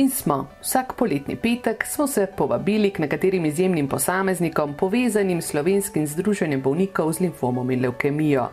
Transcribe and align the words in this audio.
In 0.00 0.08
smo, 0.10 0.46
vsak 0.60 0.94
poletni 0.96 1.36
petek 1.36 1.84
smo 1.86 2.06
se 2.06 2.26
povabili 2.36 2.90
k 2.90 2.98
nekaterim 2.98 3.44
izjemnim 3.44 3.88
posameznikom, 3.88 4.72
povezanim 4.74 5.42
s 5.42 5.50
slovenskim 5.50 6.06
združenjem 6.06 6.62
bolnikov 6.62 7.12
z 7.12 7.20
limfomom 7.20 7.70
in 7.70 7.82
leukemijo. 7.82 8.46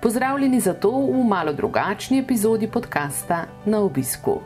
Pozdravljeni 0.00 0.60
zato 0.60 0.90
v 0.90 1.22
malo 1.28 1.52
drugačni 1.52 2.18
epizodi 2.18 2.66
podcasta 2.66 3.44
Na 3.64 3.78
obisku. 3.78 4.40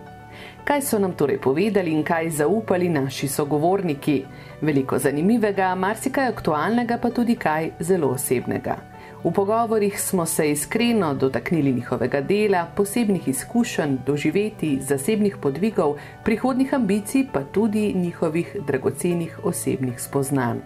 Kaj 0.64 0.82
so 0.82 0.98
nam 0.98 1.16
torej 1.16 1.40
povedali 1.40 1.90
in 1.90 2.04
kaj 2.04 2.30
zaupali 2.30 2.88
naši 2.88 3.28
sogovorniki? 3.28 4.24
Veliko 4.60 4.98
zanimivega, 4.98 5.74
marsikaj 5.74 6.28
aktualnega, 6.28 6.98
pa 6.98 7.10
tudi 7.10 7.36
kaj 7.36 7.70
zelo 7.80 8.08
osebnega. 8.08 8.91
V 9.24 9.30
pogovorih 9.30 10.00
smo 10.00 10.26
se 10.26 10.50
iskreno 10.50 11.14
dotaknili 11.14 11.72
njihovega 11.72 12.20
dela, 12.20 12.66
posebnih 12.76 13.28
izkušenj, 13.28 13.96
doživeti, 14.06 14.78
zasebnih 14.80 15.36
podvigov, 15.40 15.94
prihodnih 16.24 16.74
ambicij, 16.74 17.26
pa 17.32 17.44
tudi 17.44 17.92
njihovih 17.94 18.56
dragocenih 18.66 19.38
osebnih 19.44 20.00
spoznanj. 20.00 20.58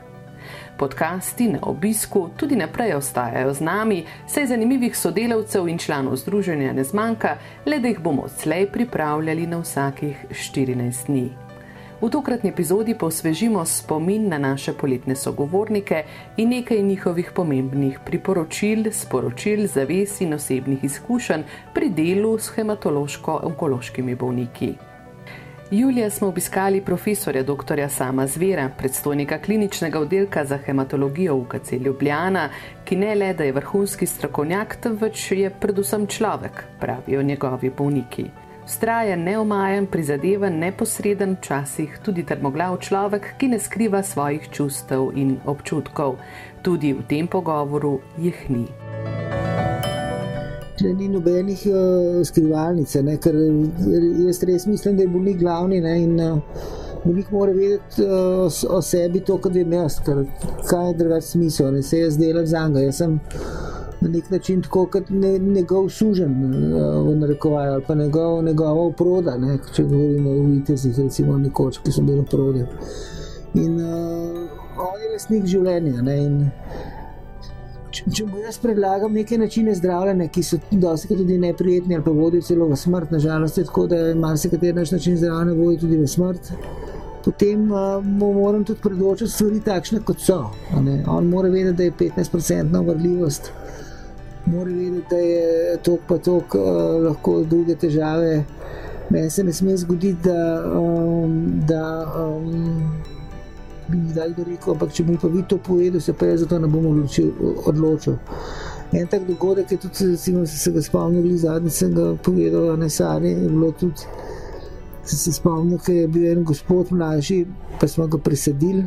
Podcasti 0.78 1.48
na 1.48 1.58
obisku 1.62 2.28
tudi 2.36 2.56
naprej 2.56 2.94
ostajajo 2.94 3.54
z 3.54 3.60
nami, 3.60 4.04
saj 4.26 4.46
zanimivih 4.46 4.96
sodelavcev 4.96 5.68
in 5.68 5.78
članov 5.78 6.16
združenja 6.16 6.72
ne 6.72 6.84
zmanjka, 6.84 7.36
le 7.66 7.78
da 7.78 7.88
jih 7.88 8.00
bomo 8.00 8.22
odslej 8.22 8.72
pripravljali 8.72 9.46
na 9.46 9.58
vsakih 9.58 10.24
14 10.30 11.06
dni. 11.06 11.45
V 12.00 12.10
tokratni 12.12 12.50
epizodi 12.50 12.94
pa 12.94 13.06
osvežimo 13.06 13.64
spomin 13.64 14.28
na 14.28 14.38
naše 14.38 14.72
poletne 14.72 15.16
sogovornike 15.16 16.02
in 16.36 16.48
nekaj 16.48 16.82
njihovih 16.82 17.30
pomembnih 17.34 17.98
priporočil, 18.04 18.92
sporočil, 18.92 19.66
zaves 19.66 20.20
in 20.20 20.34
osebnih 20.34 20.84
izkušenj 20.84 21.42
pri 21.74 21.88
delu 21.90 22.38
s 22.38 22.52
hematološko-onkološkimi 22.56 24.16
bolniki. 24.16 24.74
Julija 25.70 26.10
smo 26.10 26.28
obiskali 26.28 26.80
profesorja 26.80 27.42
dr. 27.42 27.88
Sama 27.88 28.26
Zvera, 28.26 28.70
predstojnika 28.78 29.38
kliničnega 29.38 30.00
oddelka 30.00 30.44
za 30.44 30.58
hematologijo 30.58 31.34
v 31.34 31.40
UKC 31.40 31.72
Ljubljana, 31.72 32.48
ki 32.84 32.96
ne 32.96 33.14
le 33.14 33.34
da 33.34 33.44
je 33.44 33.52
vrhunski 33.52 34.06
strokovnjak, 34.06 34.76
temveč 34.76 35.32
je 35.32 35.50
predvsem 35.50 36.06
človek, 36.06 36.64
pravijo 36.80 37.22
njegovi 37.22 37.70
bolniki. 37.78 38.30
Vztraja 38.66 39.16
neomajen, 39.16 39.86
prizadeven, 39.86 40.58
neposreden, 40.58 41.36
včasih 41.38 41.98
tudi 42.02 42.24
trmoglav 42.26 42.80
človek, 42.82 43.28
ki 43.38 43.48
ne 43.52 43.60
skriva 43.62 44.00
svojih 44.02 44.48
čustev 44.50 45.12
in 45.14 45.36
občutkov. 45.46 46.16
Tudi 46.66 46.90
v 46.92 47.04
tem 47.06 47.28
pogovoru 47.30 48.00
jih 48.18 48.40
ni. 48.50 48.64
Če 50.76 50.90
ni 50.98 51.06
nobenih 51.08 51.62
uh, 51.70 52.18
skrivalnic, 52.26 52.90
ne, 53.06 53.14
ker 53.22 53.38
jaz 54.26 54.42
res 54.50 54.66
mislim, 54.66 54.98
da 54.98 55.06
je 55.06 55.12
bolnik 55.14 55.38
glavni 55.40 55.78
ne, 55.80 55.94
in 56.02 56.18
uh, 56.18 56.66
bolnik 57.04 57.30
mora 57.30 57.54
vedeti 57.54 58.02
uh, 58.02 58.50
o 58.50 58.82
sebi 58.82 59.22
to, 59.22 59.38
kar 59.38 59.54
vem 59.54 59.78
jaz, 59.78 60.00
ker 60.02 60.26
kaj 60.66 60.90
je 60.90 60.98
drugače 61.04 61.28
smisel, 61.30 61.70
ne 61.78 61.86
se 61.86 62.02
jaz 62.02 62.18
delam 62.18 62.50
za 62.50 62.66
njega 62.66 62.92
na 64.00 64.08
nek 64.08 64.30
način 64.30 64.62
tako 64.62 64.86
kot 64.86 65.10
ne, 65.10 65.38
njegov 65.38 65.88
sužen, 65.88 66.34
v 67.06 67.14
narekovaju, 67.16 67.72
ali 67.72 67.82
pa 67.86 67.94
njegov, 67.94 68.44
njegova 68.44 68.82
uproda, 68.82 69.36
ne, 69.36 69.58
če 69.74 69.82
govorimo 69.82 70.30
o 70.30 70.42
vitezih, 70.42 70.98
recimo 70.98 71.38
nekoč, 71.38 71.78
ki 71.84 71.92
so 71.92 72.02
bili 72.02 72.20
uprodi. 72.20 72.66
In 73.54 73.80
uh, 73.80 74.84
on 74.84 75.00
je 75.02 75.12
resnik 75.12 75.46
življenja. 75.48 76.02
Ne, 76.04 76.16
in, 76.24 76.36
če, 77.90 78.26
mu 78.28 78.42
jaz 78.44 78.58
predlagam 78.60 79.16
neke 79.16 79.38
načine 79.40 79.74
zdravljenja, 79.74 80.28
ki 80.28 80.44
so 80.44 80.60
dosti 80.70 81.16
tudi 81.16 81.38
neprijetni 81.40 81.96
ali 81.96 82.04
pa 82.04 82.12
vodijo 82.12 82.44
celo 82.44 82.68
v 82.68 82.76
smrt, 82.76 83.14
nažalost 83.16 83.58
je 83.58 83.64
tako, 83.64 83.86
da 83.92 84.02
marsikateri 84.14 84.76
naš 84.76 84.92
način 84.92 85.16
zdravljenja 85.16 85.56
vodi 85.62 85.80
tudi 85.86 86.02
v 86.02 86.10
smrt. 86.10 86.52
Potem 87.24 87.64
uh, 87.72 88.04
moram 88.04 88.64
tudi 88.64 88.80
predočiti 88.82 89.32
stvari 89.32 89.60
takšne, 89.64 90.04
kot 90.06 90.20
so. 90.22 90.42
On 91.08 91.26
mora 91.26 91.48
vedeti, 91.48 91.76
da 91.80 91.88
je 91.88 92.12
15% 92.12 92.84
vrljivost 92.86 93.50
mora 94.46 94.70
vedeti, 94.70 95.06
da 95.10 95.16
je 95.16 95.76
to 95.82 95.98
pa 96.08 96.18
to, 96.18 96.36
uh, 96.36 97.04
lahko 97.04 97.42
druge 97.42 97.76
težave. 97.76 98.44
Meni 99.10 99.30
se 99.30 99.44
ne 99.44 99.52
sme 99.52 99.76
zgoditi, 99.76 100.22
da, 100.22 100.64
um, 100.78 101.62
da 101.68 102.12
um, 102.24 102.90
bi 103.88 103.96
mi 103.96 104.12
dal 104.12 104.34
rekel, 104.38 104.72
ampak 104.74 104.92
če 104.92 105.04
mi 105.06 105.18
pa 105.18 105.28
vi 105.28 105.44
to 105.48 105.58
povedal, 105.58 106.00
se 106.00 106.12
pa 106.12 106.26
jaz 106.26 106.40
za 106.42 106.46
to 106.50 106.58
ne 106.58 106.68
bom 106.68 106.86
odločil. 107.66 108.16
En 108.92 109.06
tak 109.06 109.26
dogodek 109.26 109.72
je 109.72 109.78
tudi, 109.78 110.10
recimo, 110.12 110.46
se, 110.46 110.58
se 110.58 110.72
ga 110.72 110.82
spomnil, 110.82 111.36
zadnji 111.38 111.70
sem 111.70 111.94
ga 111.94 112.14
povedal, 112.22 112.76
ne 112.78 112.90
sari, 112.90 113.30
je 113.34 113.48
bilo 113.48 113.72
tudi. 113.72 114.06
Sem 115.04 115.18
se 115.18 115.32
spomnil, 115.32 115.78
da 115.86 115.92
je 115.92 116.08
bil 116.08 116.26
en 116.32 116.44
gospod 116.44 116.90
mlajši, 116.90 117.44
pa 117.80 117.88
smo 117.88 118.06
ga 118.06 118.18
presadili, 118.18 118.86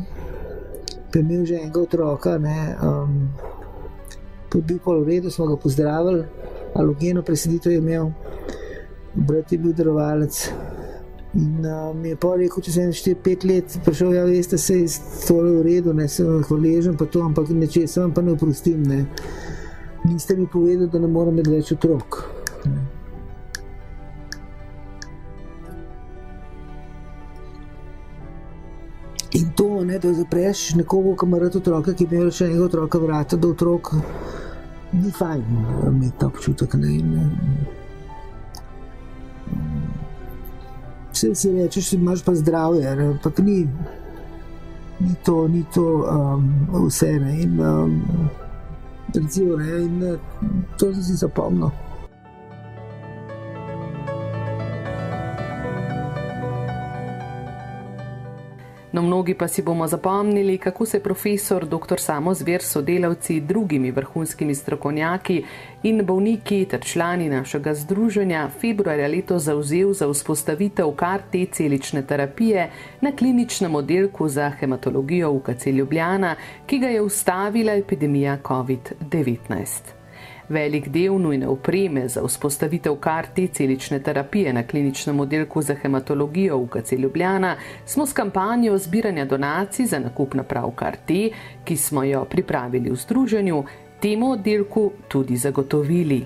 pa 1.12 1.18
je 1.18 1.24
imel 1.24 1.44
že 1.44 1.60
enega 1.62 1.80
otroka. 1.80 2.38
Ne, 2.38 2.76
um, 2.84 3.28
bil 4.58 4.78
pa 4.82 4.96
v 4.98 5.06
redu, 5.06 5.30
smo 5.30 5.46
ga 5.46 5.56
pozdravili, 5.56 6.24
alogeno 6.74 7.22
preseditev 7.22 7.72
je 7.72 7.78
imel, 7.78 8.10
brat 9.14 9.52
je 9.52 9.58
bil 9.58 9.72
darovalec. 9.72 10.50
In 11.34 11.66
uh, 11.66 11.96
mi 11.96 12.08
je 12.08 12.16
pa 12.18 12.32
rekel, 12.34 12.62
če 12.66 12.72
sem 12.74 12.90
4-5 12.90 13.44
let 13.46 13.78
prišel, 13.86 14.16
ja, 14.16 14.24
veste, 14.26 14.58
se 14.58 14.80
je 14.80 14.88
tole 15.28 15.52
v 15.60 15.62
redu, 15.62 15.94
ne 15.94 16.08
sem 16.10 16.42
hvaležen, 16.48 16.96
pa 16.98 17.06
to, 17.06 17.22
ampak 17.22 17.52
nečesa 17.54 18.02
vam 18.02 18.14
pa 18.14 18.24
ne 18.26 18.34
oprostim. 18.34 18.82
Ne. 18.82 19.04
Niste 20.08 20.34
mi 20.34 20.48
povedali, 20.50 20.90
da 20.90 20.98
ne 20.98 21.06
morem 21.06 21.38
imeti 21.38 21.54
več 21.54 21.70
otrok. 21.76 22.18
In 29.38 29.54
to, 29.54 29.84
ne, 29.86 30.02
da 30.02 30.10
zapreš 30.18 30.72
nekoga, 30.74 31.14
ki 31.14 31.30
ima 31.30 31.38
rad 31.38 31.62
otroka, 31.62 31.94
ki 31.94 32.10
ima 32.10 32.26
še 32.34 32.50
enega 32.50 32.66
otroka, 32.66 32.98
vrata 32.98 33.38
do 33.38 33.54
otroka 33.54 34.02
ta 36.18 36.26
občutek. 36.26 36.74
Ne, 36.74 37.02
ne. 37.02 37.30
Vse 41.12 41.34
si 41.34 41.52
rečeš, 41.52 41.90
da 41.90 41.96
imaš 41.96 42.24
pa 42.24 42.34
zdravje, 42.34 42.86
ampak 42.88 43.38
ni, 43.38 43.68
ni 45.00 45.14
to, 45.24 45.48
ni 45.48 45.64
to 45.74 46.06
um, 46.06 46.68
vse. 46.86 47.18
Ne, 47.18 47.42
in, 47.42 47.60
um, 47.60 48.02
recimo, 49.14 49.56
ne, 49.56 49.82
in, 49.82 50.18
to 50.78 50.94
si 50.94 51.16
zapomnil. 51.16 51.70
No, 59.00 59.06
mnogi 59.06 59.34
pa 59.34 59.48
si 59.48 59.62
bomo 59.62 59.86
zapomnili, 59.86 60.58
kako 60.58 60.86
se 60.86 61.00
profesor 61.00 61.66
dr. 61.66 61.98
Samo 61.98 62.34
Zver 62.34 62.62
sodelavci, 62.62 63.40
drugimi 63.40 63.90
vrhunskimi 63.90 64.54
strokovnjaki 64.54 65.44
in 65.82 66.04
bolniki 66.06 66.64
ter 66.70 66.80
člani 66.80 67.28
našega 67.28 67.74
združenja 67.74 68.50
februarja 68.60 69.08
leto 69.08 69.38
zauzel 69.38 69.92
za 69.92 70.08
vzpostavitev 70.12 70.90
karte 70.96 71.46
celične 71.52 72.02
terapije 72.02 72.70
na 73.00 73.12
kliničnem 73.12 73.74
oddelku 73.74 74.28
za 74.28 74.50
hematologijo 74.50 75.32
v 75.32 75.40
KC 75.40 75.66
Ljubljana, 75.66 76.34
ki 76.66 76.78
ga 76.78 76.88
je 76.88 77.00
ustavila 77.02 77.72
epidemija 77.72 78.38
COVID-19. 78.42 79.99
Velik 80.50 80.88
del 80.88 81.14
nujne 81.14 81.46
opreme 81.48 82.08
za 82.08 82.22
vzpostavitev 82.26 82.96
karti 83.00 83.48
celične 83.48 84.00
terapije 84.02 84.52
na 84.52 84.62
kliničnem 84.66 85.20
oddelku 85.20 85.62
za 85.62 85.74
hematologijo 85.74 86.58
v 86.58 86.66
KC 86.66 86.92
Ljubljana 86.92 87.56
smo 87.86 88.06
s 88.06 88.12
kampanjo 88.12 88.78
zbiranja 88.78 89.24
donacij 89.24 89.86
za 89.86 89.98
nakup 89.98 90.34
naprav 90.34 90.70
karti, 90.70 91.32
ki 91.64 91.76
smo 91.76 92.04
jo 92.04 92.24
pripravili 92.24 92.90
v 92.90 92.96
združenju, 92.96 93.64
temu 94.00 94.32
oddelku 94.32 94.90
tudi 95.08 95.36
zagotovili. 95.36 96.24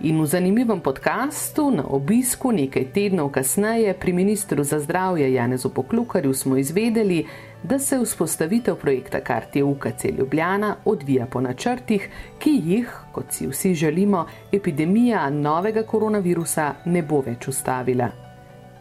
In 0.00 0.20
v 0.20 0.26
zanimivem 0.26 0.80
podkastu 0.80 1.70
na 1.70 1.84
obisku 1.86 2.52
nekaj 2.52 2.84
tednov 2.92 3.30
kasneje 3.30 3.94
pri 3.94 4.12
ministru 4.12 4.64
za 4.64 4.80
zdravje 4.80 5.32
Janezu 5.34 5.68
Poklukarju 5.68 6.34
smo 6.34 6.56
izvedeli, 6.56 7.26
da 7.62 7.78
se 7.78 7.98
vzpostavitev 8.04 8.74
projekta 8.76 9.20
Karti 9.20 9.62
UKC 9.62 10.04
Ljubljana 10.18 10.76
odvija 10.84 11.26
po 11.26 11.40
načrtih, 11.40 12.08
ki 12.38 12.60
jih, 12.64 12.94
kot 13.12 13.24
si 13.30 13.46
vsi 13.46 13.74
želimo, 13.74 14.26
epidemija 14.52 15.30
novega 15.30 15.82
koronavirusa 15.82 16.74
ne 16.84 17.02
bo 17.02 17.20
več 17.20 17.48
ustavila. 17.48 18.08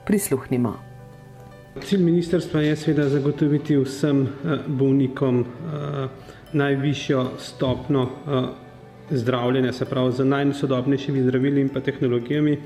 Prisluhnimo. 0.05 0.91
Cilj 1.79 2.03
ministrstva 2.03 2.61
je 2.61 2.75
seveda 2.75 3.09
zagotoviti 3.09 3.77
vsem 3.77 4.25
eh, 4.25 4.57
bolnikom 4.67 5.39
eh, 5.39 6.07
najvišjo 6.53 7.25
stopno 7.39 8.03
eh, 8.03 8.41
zdravljenja, 9.11 9.71
se 9.73 9.85
pravi 9.85 10.11
z 10.11 10.25
najsodobnejšimi 10.25 11.23
zdravili 11.23 11.61
in 11.61 11.69
pa 11.69 11.79
tehnologijami 11.79 12.57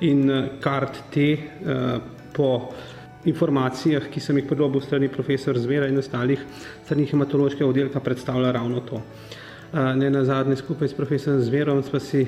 in 0.00 0.48
kart 0.60 0.98
te 1.14 1.36
po 2.36 2.68
informacijah, 3.26 4.06
ki 4.10 4.20
sem 4.20 4.38
jih 4.38 4.46
pridobil 4.48 4.80
strani 4.80 5.08
profesor 5.08 5.58
Zvera 5.58 5.88
in 5.90 5.98
ostalih 5.98 6.40
strani 6.84 7.06
hematološkega 7.10 7.68
oddelka, 7.68 8.00
predstavlja 8.00 8.52
ravno 8.54 8.80
to. 8.86 9.02
Ne 9.72 10.10
na 10.10 10.24
zadnje 10.24 10.56
skupaj 10.56 10.88
s 10.88 10.94
profesorjem 10.94 11.42
Zverom 11.42 11.82
smo 11.82 12.00
si 12.00 12.22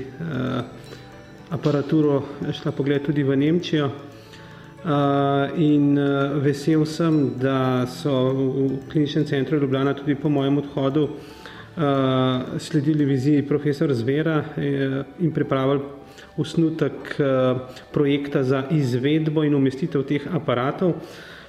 aparaturo 1.50 2.22
šla 2.52 2.72
pogled 2.72 3.06
tudi 3.06 3.22
v 3.22 3.36
Nemčijo 3.36 3.90
in 5.56 5.98
vesel 6.42 6.84
sem, 6.86 7.38
da 7.38 7.86
so 7.86 8.12
v 8.32 8.68
kliničnem 8.90 9.24
centru 9.24 9.58
Ljubljana 9.58 9.94
tudi 9.94 10.14
po 10.14 10.28
mojem 10.28 10.58
odhodu 10.58 11.08
sledili 12.58 13.04
viziji 13.04 13.46
profesor 13.46 13.94
Zvera 13.94 14.42
e, 14.56 15.02
in 15.20 15.32
pripravili 15.32 15.80
osnutek 16.36 17.16
eh, 17.18 17.54
projekta 17.92 18.42
za 18.42 18.64
izvedbo 18.70 19.44
in 19.44 19.54
umestitev 19.54 20.02
teh 20.02 20.26
aparatov. 20.34 20.92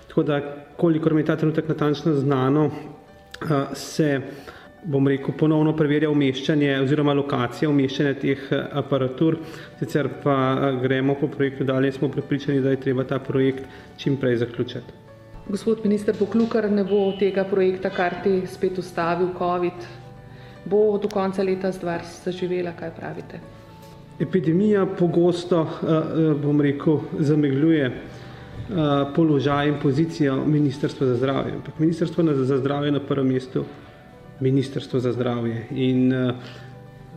Tako 0.07 0.23
da, 0.23 0.41
kolikor 0.77 1.13
mi 1.13 1.21
je 1.21 1.25
ta 1.25 1.35
trenutek 1.35 1.67
natančno 1.67 2.13
znano, 2.13 2.69
eh, 3.41 3.65
se, 3.73 4.21
bom 4.83 5.07
rekel, 5.07 5.33
ponovno 5.37 5.75
preverja 5.75 6.09
umeščanje 6.09 6.79
oziroma 6.81 7.13
lokacija 7.13 7.69
umeščanja 7.69 8.13
teh 8.13 8.47
eh, 8.51 8.63
aparatur, 8.71 9.37
sicer 9.79 10.09
pa 10.23 10.71
gremo 10.81 11.15
po 11.19 11.27
projektu 11.27 11.63
dalje 11.63 11.93
in 11.93 11.99
smo 11.99 12.09
pripričani, 12.09 12.61
da 12.61 12.73
je 12.73 12.81
treba 12.81 13.03
ta 13.03 13.19
projekt 13.19 13.63
čim 13.97 14.17
prej 14.17 14.37
zaključiti. 14.37 14.97
Gospod 15.49 15.79
minister 15.83 16.15
Poklukar 16.17 16.71
ne 16.71 16.83
bo 16.83 17.11
tega 17.19 17.43
projekta 17.43 17.89
karti 17.89 18.43
spet 18.47 18.77
ustavil, 18.77 19.31
COVID, 19.37 19.87
bo 20.65 20.97
do 21.01 21.09
konca 21.09 21.43
leta 21.43 21.71
zdvar 21.71 22.03
zaživela, 22.05 22.75
kaj 22.77 22.91
pravite? 22.95 23.39
Epidemija 24.19 24.85
pogosto, 24.85 25.61
eh, 25.61 25.87
eh, 25.87 26.33
bom 26.41 26.61
rekel, 26.61 26.99
zamegljuje 27.19 27.85
eh, 27.85 27.93
položaj 29.15 29.67
in 29.67 29.75
pozicijo 29.81 30.45
Ministrstva 30.45 31.07
za 31.07 31.15
zdravje. 31.15 31.53
Ampak 31.53 31.79
Ministrstvo 31.79 32.23
za 32.43 32.57
zdravje 32.57 32.87
je 32.87 32.91
na 32.91 32.99
prvem 32.99 33.27
mestu 33.27 33.63
Ministrstvo 34.39 34.99
za 34.99 35.11
zdravje 35.11 35.65
in 35.71 36.13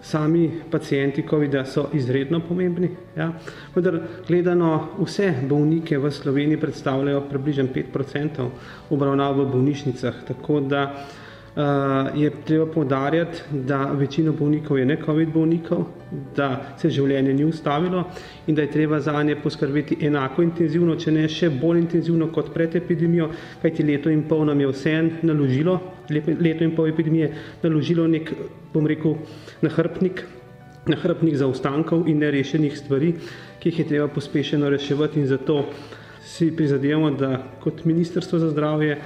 sami 0.03 0.51
pacijenti 0.71 1.25
COVID-a 1.31 1.65
so 1.65 1.89
izredno 1.93 2.41
pomembni. 2.41 2.91
Ja. 3.17 3.33
Vendar 3.75 4.01
gledano 4.29 4.89
vse 4.99 5.35
bolnike 5.49 5.99
v 5.99 6.11
Sloveniji 6.11 6.61
predstavljajo 6.61 7.21
približno 7.21 7.65
5% 7.75 8.49
obravnav 8.91 9.39
v 9.39 9.47
bolnišnicah, 9.53 10.15
tako 10.29 10.61
da 10.61 11.07
je 12.15 12.31
treba 12.45 12.67
povdarjati, 12.67 13.43
da 13.53 13.85
večina 13.93 14.33
bolnikov 14.33 14.79
je 14.79 14.87
ne 14.87 14.97
COVID 15.05 15.33
bolnikov, 15.33 15.85
da 16.37 16.75
se 16.81 16.91
življenje 16.91 17.35
ni 17.35 17.45
ustavilo 17.45 18.05
in 18.47 18.55
da 18.55 18.63
je 18.63 18.71
treba 18.71 19.01
za 19.01 19.23
nje 19.23 19.37
poskrbeti 19.43 19.99
enako 20.01 20.43
intenzivno, 20.43 20.97
če 20.97 21.13
ne 21.13 21.29
še 21.29 21.51
bolj 21.51 21.83
intenzivno 21.83 22.31
kot 22.33 22.53
pred 22.55 22.77
epidemijo, 22.77 23.29
kajti 23.63 23.85
leto 23.85 24.11
in 24.11 24.25
pol 24.29 24.47
nam 24.49 24.61
je 24.61 24.71
vse 24.73 24.95
naložilo, 25.23 25.79
leto 26.11 26.65
in 26.65 26.73
pol 26.77 26.89
epidemije 26.89 27.33
naložilo 27.63 28.07
nek, 28.09 28.33
bom 28.73 28.89
rekel, 28.89 29.19
nahrbnik, 29.63 30.25
nahrbnik 30.89 31.37
za 31.37 31.47
ostankov 31.47 32.09
in 32.09 32.25
nerešenih 32.25 32.79
stvari, 32.79 33.13
ki 33.61 33.69
jih 33.69 33.83
je 33.85 33.91
treba 33.93 34.09
pospešeno 34.09 34.73
reševati 34.73 35.21
in 35.21 35.29
zato 35.29 35.67
si 36.25 36.49
prizadevamo, 36.57 37.11
da 37.11 37.43
kot 37.61 37.85
Ministrstvo 37.85 38.39
za 38.39 38.49
zdravje 38.51 38.97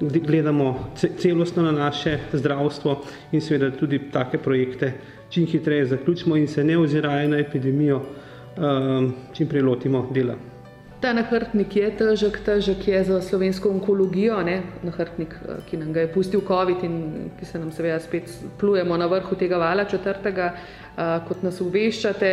gledamo 0.00 0.92
celostno 1.18 1.62
na 1.62 1.72
naše 1.72 2.18
zdravstvo 2.32 3.02
in 3.32 3.40
seveda 3.40 3.70
tudi 3.76 3.98
take 4.12 4.38
projekte 4.38 4.92
čim 5.30 5.46
hitreje 5.46 5.86
zaključimo 5.86 6.36
in 6.36 6.48
se 6.48 6.64
ne 6.64 6.78
oziraje 6.78 7.28
na 7.28 7.38
epidemijo, 7.38 7.96
um, 7.96 9.12
čim 9.32 9.48
prej 9.48 9.62
lotimo 9.62 10.08
dela. 10.10 10.34
Ta 11.00 11.12
nahrbtnik 11.16 11.76
je 11.76 11.86
težek, 11.96 12.34
težek 12.44 12.88
je 12.88 12.98
za 13.04 13.22
slovensko 13.24 13.70
onkologijo, 13.70 14.42
ne? 14.44 14.58
nahrbtnik, 14.82 15.34
eh, 15.34 15.62
ki 15.70 15.76
nam 15.80 15.92
ga 15.92 16.00
je 16.00 16.12
pustil 16.12 16.42
COVID 16.48 16.84
in 16.84 17.30
ki 17.38 17.46
se 17.48 17.58
nam 17.58 17.70
seveda 17.72 18.00
spet 18.00 18.28
plujemo 18.60 18.96
na 18.96 19.06
vrhu 19.06 19.36
tega 19.36 19.56
vala 19.56 19.84
četrtega, 19.84 20.50
kot 20.96 21.42
nas 21.42 21.60
uveščate. 21.60 22.32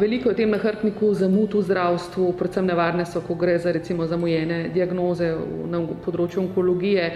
Veliko 0.00 0.28
je 0.28 0.36
tem 0.36 0.50
nahrbtniku 0.52 1.14
zamud 1.16 1.54
v 1.56 1.62
zdravstvu, 1.64 2.34
predvsem 2.36 2.66
nevarne 2.68 3.06
so, 3.08 3.22
ko 3.24 3.34
gre 3.40 3.54
za 3.58 3.72
recimo 3.72 4.04
zamujene 4.06 4.68
diagnoze 4.74 5.30
na 5.70 5.80
področju 6.04 6.42
onkologije, 6.42 7.06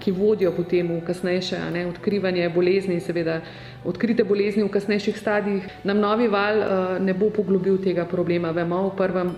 ki 0.00 0.14
vodijo 0.16 0.54
potem 0.56 0.88
v 0.94 1.00
kasnejše 1.04 1.60
ne, 1.74 1.86
odkrivanje 1.92 2.48
bolezni 2.54 2.96
in 2.96 3.04
seveda 3.04 3.40
odkrite 3.84 4.24
bolezni 4.24 4.64
v 4.64 4.72
kasnejših 4.72 5.18
stadijih. 5.20 5.68
Nam 5.84 6.00
novi 6.00 6.28
val 6.32 7.00
ne 7.04 7.12
bo 7.12 7.28
poglobil 7.28 7.76
tega 7.84 8.08
problema. 8.08 8.54
Vemo, 8.56 8.88
v 8.88 8.96
prvem 8.96 9.34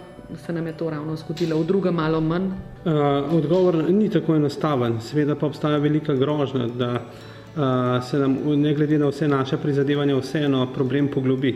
se 0.46 0.52
nam 0.52 0.66
je 0.66 0.76
to 0.78 0.90
ravno 0.90 1.16
zgodilo, 1.16 1.58
v 1.58 1.66
drugem 1.66 1.94
malo 1.94 2.20
manj. 2.20 2.50
Odgovor 3.34 3.82
ni 3.90 4.10
tako 4.10 4.34
enostaven, 4.38 5.00
seveda 5.00 5.34
pa 5.34 5.46
obstaja 5.46 5.78
velika 5.82 6.14
grožnja, 6.14 6.66
da 6.66 6.90
se 8.02 8.18
nam 8.18 8.36
ne 8.60 8.74
glede 8.74 8.98
na 8.98 9.08
vse 9.08 9.28
naše 9.28 9.56
prizadevanja 9.56 10.16
vseeno 10.16 10.66
problem 10.74 11.08
poglobi. 11.08 11.54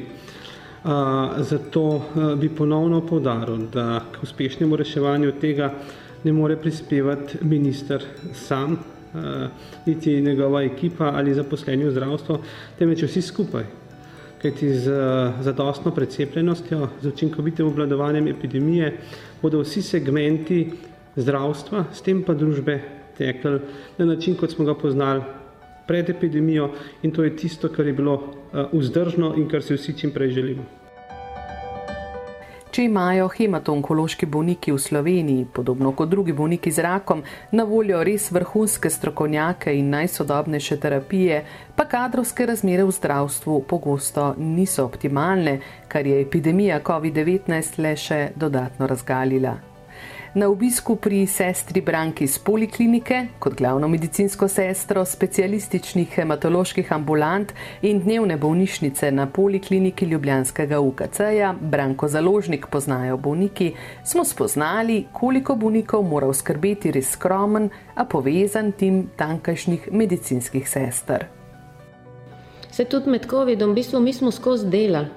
Zato 1.38 2.02
bi 2.40 2.48
ponovno 2.48 3.02
povdaril, 3.06 3.66
da 3.72 4.00
k 4.12 4.22
uspešnemu 4.22 4.76
reševanju 4.76 5.32
tega 5.40 5.74
ne 6.24 6.32
more 6.32 6.56
prispevati 6.56 7.38
minister 7.42 8.04
sam, 8.32 8.78
niti 9.86 10.20
njegova 10.20 10.62
ekipa 10.62 11.12
ali 11.14 11.34
zaposleni 11.34 11.84
v 11.84 11.90
zdravstvo, 11.90 12.38
temveč 12.78 13.02
vsi 13.02 13.22
skupaj. 13.22 13.64
Kajti 14.42 14.70
z 14.74 14.92
zadostno 15.40 15.90
precepljenostjo, 15.92 16.88
z 17.02 17.08
učinkovitim 17.08 17.66
obvladovanjem 17.66 18.28
epidemije 18.28 18.94
bodo 19.42 19.60
vsi 19.60 19.82
segmenti 19.82 20.70
zdravstva, 21.16 21.84
s 21.92 22.00
tem 22.02 22.22
pa 22.24 22.34
družbe 22.34 22.78
tekli 23.18 23.60
na 23.98 24.06
način, 24.14 24.36
kot 24.36 24.50
smo 24.50 24.64
ga 24.64 24.74
poznali 24.74 25.20
pred 25.86 26.10
epidemijo 26.10 26.70
in 27.02 27.12
to 27.12 27.24
je 27.24 27.36
tisto, 27.36 27.68
kar 27.68 27.86
je 27.86 27.92
bilo 27.92 28.20
eh, 28.52 28.66
vzdržno 28.72 29.34
in 29.36 29.48
kar 29.48 29.62
si 29.62 29.74
vsi 29.74 29.98
čim 29.98 30.10
prej 30.10 30.30
želimo. 30.30 30.80
Če 32.70 32.84
imajo 32.86 33.24
hematonkološki 33.34 34.28
bolniki 34.30 34.70
v 34.70 34.78
Sloveniji, 34.78 35.46
podobno 35.52 35.90
kot 35.98 36.08
drugi 36.08 36.30
bolniki 36.32 36.70
z 36.70 36.84
rakom, 36.86 37.24
na 37.50 37.64
voljo 37.66 37.98
res 38.06 38.28
vrhunske 38.30 38.90
strokovnjake 38.94 39.74
in 39.74 39.88
najsodobnejše 39.90 40.78
terapije, 40.78 41.40
pa 41.74 41.88
kadrovske 41.90 42.46
razmere 42.46 42.84
v 42.86 42.94
zdravstvu 42.94 43.64
pogosto 43.66 44.34
niso 44.38 44.84
optimalne, 44.86 45.56
kar 45.88 46.06
je 46.06 46.20
epidemija 46.22 46.78
COVID-19 46.86 47.82
le 47.82 47.96
še 47.98 48.20
dodatno 48.38 48.86
razgalila 48.86 49.56
na 50.34 50.48
obisku 50.48 50.96
pri 50.96 51.26
sestri 51.26 51.80
Branki 51.80 52.24
iz 52.24 52.38
poliklinike, 52.38 53.26
kot 53.38 53.54
glavno 53.58 53.88
medicinsko 53.88 54.48
sestro 54.48 55.04
specialističnih 55.04 56.08
hematoloških 56.14 56.92
ambulant 56.92 57.52
in 57.82 58.00
dnevne 58.00 58.36
bolnišnice 58.36 59.10
na 59.10 59.26
polikliniki 59.26 60.06
Ljubljanskega 60.06 60.80
UKC-ja, 60.80 61.54
Branko 61.60 62.08
Založnik 62.08 62.66
poznajo 62.70 63.16
bolniki, 63.16 63.72
smo 64.04 64.24
spoznali, 64.24 65.04
koliko 65.12 65.54
bolnikov 65.54 66.02
mora 66.02 66.32
skrbeti 66.32 66.92
res 66.92 67.10
skromen, 67.10 67.70
a 67.94 68.04
povezan 68.04 68.72
tim 68.72 69.08
tankajšnjih 69.16 69.88
medicinskih 69.92 70.68
sester. 70.68 71.26
Se 72.70 72.84
tudi 72.84 73.10
med 73.10 73.26
COVID-om, 73.30 73.70
v 73.70 73.74
bistvu 73.74 74.00
mi 74.00 74.12
smo 74.12 74.30
skozi 74.30 74.70
delali, 74.70 75.08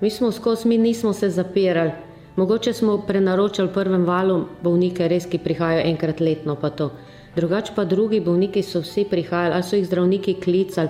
mi 0.00 0.10
smo 0.10 0.30
skozi, 0.32 0.68
mi 0.68 0.78
nismo 0.78 1.12
se 1.12 1.30
zapirali. 1.30 2.11
Mogoče 2.36 2.72
smo 2.72 2.98
prenaročali 3.06 3.68
v 3.68 3.72
prvem 3.72 4.04
valu 4.04 4.44
bolnike, 4.62 5.08
res 5.08 5.26
ki 5.28 5.38
prihajajo 5.38 5.88
enkrat 5.90 6.20
letno, 6.20 6.56
pa 6.56 6.70
to. 6.70 6.90
Drugače 7.36 7.72
pa 7.76 7.84
drugi 7.84 8.20
bolniki 8.20 8.62
so 8.62 8.80
vsi 8.80 9.04
prihajali, 9.10 9.54
ali 9.54 9.62
so 9.62 9.76
jih 9.76 9.86
zdravniki 9.86 10.34
klicali. 10.40 10.88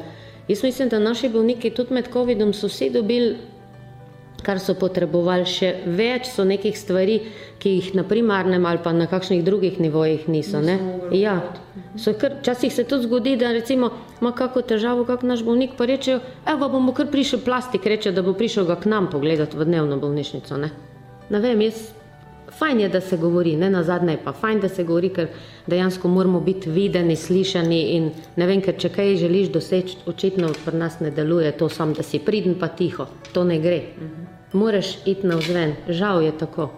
Jaz 0.49 0.63
mislim, 0.63 0.89
da 0.89 0.99
naši 0.99 1.29
bolniki 1.29 1.71
tudi 1.71 1.95
med 1.95 2.13
COVID-om 2.13 2.53
so 2.53 2.71
vsi 2.71 2.91
dobili, 2.91 3.37
kar 4.43 4.59
so 4.59 4.75
potrebovali, 4.79 5.47
še 5.47 5.73
več 5.99 6.31
so 6.31 6.45
nekih 6.47 6.79
stvari, 6.79 7.19
ki 7.63 7.75
jih 7.77 7.91
na 7.99 8.05
primarnem 8.07 8.67
ali 8.67 8.83
pa 8.83 8.93
na 8.93 9.07
kakšnih 9.11 9.43
drugih 9.47 9.79
nivojih 9.81 10.29
niso. 10.29 10.61
Ne? 10.63 10.79
Ja, 11.15 11.37
včasih 11.95 12.73
se 12.75 12.85
tudi 12.85 13.07
zgodi, 13.07 13.37
da 13.39 13.53
recimo 13.55 13.91
ima 14.21 14.35
kako 14.35 14.63
težavo, 14.63 15.07
kak 15.07 15.23
naš 15.23 15.43
bolnik 15.47 15.77
pa 15.79 15.87
reče, 15.91 16.19
evo 16.55 16.69
bomo 16.69 16.95
kar 16.95 17.11
prišel 17.11 17.43
plastik, 17.47 17.87
reče, 17.87 18.13
da 18.13 18.23
bo 18.23 18.35
prišel 18.35 18.67
ga 18.67 18.79
k 18.79 18.91
nam 18.91 19.11
pogledati 19.11 19.59
v 19.59 19.71
dnevno 19.71 19.99
bolnišnico. 20.03 20.59
Ne? 20.59 20.92
Ne 21.33 21.41
vem, 21.41 21.61
jaz 21.65 21.91
fajn 22.59 22.81
je, 22.81 22.89
da 22.89 23.01
se 23.01 23.17
govori, 23.17 23.57
ne 23.57 23.71
na 23.71 23.83
zadnje 23.83 24.19
pa 24.25 24.33
fajn, 24.33 24.61
da 24.61 24.69
se 24.69 24.85
govori, 24.85 25.09
ker 25.09 25.29
dejansko 25.67 26.09
moramo 26.09 26.41
biti 26.41 26.71
videni, 26.71 27.17
slišani 27.17 27.81
in 27.97 28.11
ne 28.37 28.47
vem, 28.47 28.61
ker 28.63 28.77
če 28.79 28.91
kaj 28.93 29.17
želiš 29.23 29.49
doseči, 29.55 29.97
očitno 30.07 30.53
pri 30.65 30.77
nas 30.79 31.01
ne 31.01 31.11
deluje 31.11 31.53
to 31.57 31.69
sam, 31.69 31.95
da 31.97 32.03
si 32.03 32.19
pridn 32.19 32.59
pa 32.61 32.69
tiho, 32.69 33.07
to 33.33 33.45
ne 33.45 33.59
gre. 33.61 33.81
Moraš 34.53 34.99
iti 35.07 35.27
na 35.27 35.39
vzven, 35.41 35.75
žal 35.89 36.23
je 36.23 36.33
tako, 36.39 36.69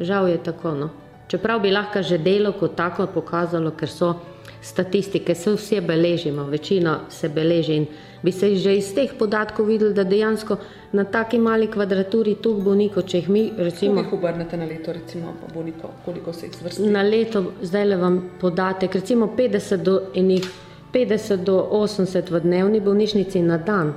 žal 0.00 0.28
je 0.28 0.42
tako, 0.42 0.74
no. 0.74 0.90
Čeprav 1.28 1.62
bi 1.62 1.70
lahko 1.70 2.02
že 2.02 2.18
delo 2.18 2.52
kot 2.52 2.74
tako 2.76 3.06
pokazalo, 3.14 3.70
ker 3.70 3.88
so 3.88 4.14
statistike, 4.62 5.34
se 5.34 5.52
vse 5.52 5.80
beležimo, 5.80 6.44
večina 6.44 7.00
se 7.08 7.28
beleži 7.28 7.76
in 7.76 7.86
bi 8.22 8.32
se 8.32 8.54
že 8.56 8.76
iz 8.76 8.94
teh 8.94 9.10
podatkov 9.18 9.66
videli, 9.66 9.94
da 9.94 10.04
dejansko 10.04 10.56
na 10.92 11.04
taki 11.04 11.38
mali 11.38 11.66
kvadraturi 11.66 12.34
tu 12.42 12.54
bolnikov, 12.54 13.02
če 13.02 13.18
jih 13.18 13.28
mi 13.28 13.42
recimo... 13.56 13.94
Koliko 13.94 14.16
jih 14.16 14.22
obrnete 14.22 14.56
na 14.56 14.64
leto, 14.64 14.92
recimo 14.92 15.34
bolnikov, 15.54 15.90
koliko 16.04 16.32
se 16.32 16.46
jih 16.46 16.54
zvrsti? 16.60 16.90
Na 16.90 17.02
leto, 17.02 17.44
zdaj 17.62 17.84
le 17.84 17.96
vam 17.96 18.20
podatek, 18.40 18.94
recimo 18.94 19.32
50 19.36 19.82
do, 19.82 19.98
enih, 20.14 20.46
50 20.92 21.44
do 21.44 21.58
80 21.72 22.30
v 22.30 22.40
dnevni 22.40 22.80
bolnišnici 22.80 23.42
na 23.42 23.58
dan. 23.58 23.94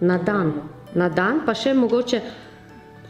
Na 0.00 0.18
dan. 0.18 0.52
Na 0.94 1.08
dan, 1.08 1.42
pa 1.46 1.54
še 1.54 1.74
mogoče 1.74 2.20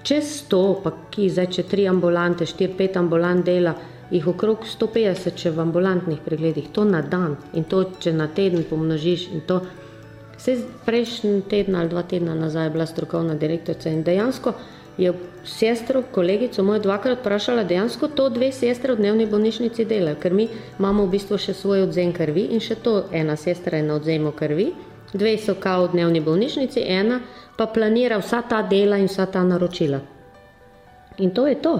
čez 0.02 0.44
100, 0.48 0.62
pa 0.82 0.92
ki 1.10 1.30
zdaj, 1.30 1.50
če 1.52 1.66
tri 1.68 1.86
ambulante, 1.88 2.48
4-5 2.48 2.98
ambulant 3.00 3.44
dela, 3.44 3.74
jih 4.10 4.26
okrog 4.28 4.66
150, 4.68 5.36
če 5.36 5.54
v 5.54 5.64
ambulantnih 5.64 6.20
pregledih, 6.24 6.68
to 6.72 6.84
na 6.84 7.00
dan 7.02 7.38
in 7.52 7.64
to, 7.64 7.84
če 8.00 8.12
na 8.12 8.28
teden 8.28 8.64
pomnožiš 8.68 9.30
to, 9.46 9.62
Vse 10.38 10.56
prejšnji 10.84 11.42
teden 11.48 11.76
ali 11.76 11.88
dva 11.88 12.02
tedna 12.02 12.34
nazaj 12.34 12.66
je 12.66 12.70
bila 12.70 12.86
strokovna 12.86 13.34
direktorica 13.34 13.90
in 13.90 14.02
dejansko 14.02 14.52
je 14.98 15.12
sestro, 15.44 16.02
kolegico 16.12 16.62
mojo 16.62 16.78
dvakrat 16.78 17.18
vprašala, 17.18 17.64
dejansko 17.64 18.08
to 18.08 18.28
dve 18.28 18.52
sestre 18.52 18.92
v 18.92 18.96
dnevni 18.96 19.26
bolnišnici 19.26 19.84
delajo, 19.84 20.16
ker 20.22 20.34
mi 20.34 20.48
imamo 20.78 21.06
v 21.06 21.10
bistvu 21.16 21.38
še 21.38 21.54
svoj 21.54 21.86
odzem 21.86 22.12
krvi 22.12 22.48
in 22.54 22.60
še 22.60 22.76
to 22.82 23.04
ena 23.12 23.36
sestra 23.36 23.78
je 23.78 23.86
na 23.88 23.96
odzemu 23.98 24.32
krvi, 24.32 24.68
dve 25.12 25.36
so 25.38 25.54
kao 25.60 25.86
v 25.86 25.96
dnevni 25.96 26.20
bolnišnici, 26.20 26.84
ena 26.86 27.20
pa 27.56 27.66
planira 27.66 28.18
vsa 28.22 28.42
ta 28.42 28.62
dela 28.62 28.98
in 28.98 29.10
vsa 29.10 29.26
ta 29.26 29.42
naročila. 29.42 30.00
In 31.18 31.30
to 31.30 31.46
je 31.46 31.58
to. 31.62 31.74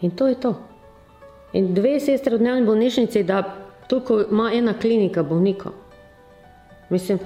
In 0.00 0.10
to 0.10 0.28
je 0.28 0.40
to. 0.40 0.54
In 1.52 1.74
dve 1.74 2.00
sestre 2.00 2.36
v 2.36 2.38
dnevni 2.38 2.66
bolnišnici, 2.66 3.22
da 3.22 3.42
toliko 3.86 4.20
ima 4.30 4.50
ena 4.54 4.74
klinika 4.74 5.22
bolnikov. 5.22 5.72
Mislim, 6.90 7.18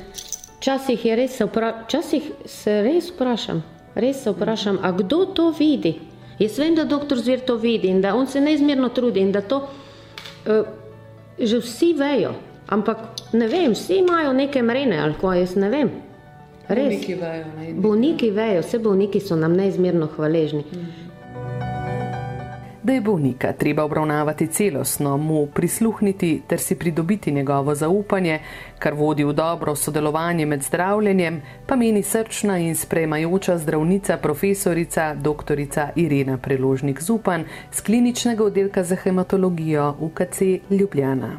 včasih 0.58 1.04
je 1.04 1.16
res, 1.16 1.40
včasih 1.84 2.30
se 2.44 2.82
res 2.82 3.10
vprašam, 3.10 3.62
res 3.94 4.22
se 4.22 4.30
vprašam, 4.30 4.78
a 4.82 4.92
kdo 4.92 5.24
to 5.24 5.50
vidi? 5.58 5.98
Jaz 6.40 6.58
vem, 6.58 6.74
da 6.74 6.84
doktor 6.84 7.18
Zver 7.20 7.40
to 7.44 7.56
vidi 7.56 7.88
in 7.88 8.00
da 8.00 8.14
on 8.16 8.26
se 8.26 8.40
neizmerno 8.40 8.88
trudi 8.88 9.20
in 9.20 9.32
da 9.32 9.40
to 9.40 9.58
uh, 10.46 10.64
že 11.38 11.58
vsi 11.60 11.92
vejo, 11.96 12.32
ampak 12.68 12.98
ne 13.32 13.48
vem, 13.48 13.72
vsi 13.72 14.00
imajo 14.00 14.32
neke 14.32 14.62
mrene 14.62 15.00
ali 15.00 15.14
kaj, 15.20 15.40
jaz 15.40 15.56
ne 15.56 15.68
vem. 15.68 15.90
Res. 16.68 16.86
Bolniki 16.86 17.14
vejo. 17.14 17.74
Bolniki 17.82 18.30
vejo, 18.30 18.64
vse 18.64 18.78
bolniki 18.78 19.20
so 19.20 19.36
nam 19.36 19.56
neizmerno 19.56 20.08
hvaležni. 20.16 20.64
Mm 20.72 21.09
da 22.90 22.94
je 22.94 23.00
bolnika 23.00 23.52
treba 23.52 23.84
obravnavati 23.84 24.46
celostno, 24.46 25.16
mu 25.16 25.46
prisluhniti 25.46 26.42
ter 26.46 26.60
si 26.60 26.74
pridobiti 26.74 27.32
njegovo 27.32 27.74
zaupanje, 27.74 28.38
kar 28.78 28.94
vodi 28.94 29.24
v 29.24 29.32
dobro 29.32 29.76
sodelovanje 29.76 30.46
med 30.46 30.62
zdravljenjem, 30.62 31.42
pa 31.66 31.76
meni 31.76 32.02
srčna 32.02 32.58
in 32.58 32.74
sprejmajoča 32.74 33.58
zdravnica 33.58 34.16
profesorica 34.16 35.14
dr. 35.14 35.60
Irena 35.96 36.38
Preložnik 36.38 37.02
Zupan 37.02 37.44
z 37.72 37.80
kliničnega 37.80 38.44
oddelka 38.44 38.84
za 38.84 38.96
hematologijo 38.96 39.94
UKC 40.00 40.40
Ljubljana. 40.70 41.30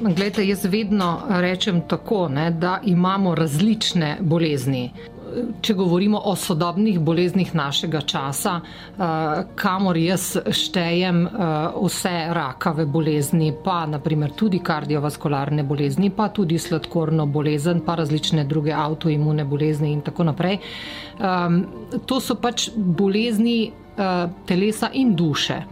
Glede, 0.00 0.46
jaz 0.46 0.64
vedno 0.64 1.20
rečem 1.28 1.80
tako, 1.88 2.28
ne, 2.28 2.50
da 2.50 2.80
imamo 2.84 3.34
različne 3.34 4.16
bolezni 4.20 4.92
če 5.62 5.74
govorimo 5.74 6.20
o 6.24 6.34
sodobnih 6.36 6.98
boleznih 7.00 7.54
našega 7.54 8.00
časa, 8.00 8.60
eh, 8.60 9.42
kamor 9.54 9.96
jaz 9.96 10.36
štejem 10.50 11.26
eh, 11.26 11.32
vse 11.82 12.14
rakave 12.36 12.86
bolezni, 12.86 13.52
pa 13.64 13.86
naprimer 13.86 14.32
tudi 14.36 14.58
kardiovaskularne 14.58 15.64
bolezni, 15.64 16.10
pa 16.10 16.28
tudi 16.28 16.58
sladkorno 16.58 17.26
bolezen, 17.26 17.80
pa 17.86 17.94
različne 17.94 18.44
druge 18.44 18.72
avtoimune 18.72 19.44
bolezni 19.44 19.92
in 19.92 20.00
tako 20.00 20.24
naprej. 20.30 20.58
Ehm, 21.20 21.62
to 22.06 22.20
so 22.20 22.34
pač 22.34 22.70
bolezni 22.76 23.70
eh, 23.70 24.26
telesa 24.46 24.90
in 24.94 25.14
duše. 25.16 25.62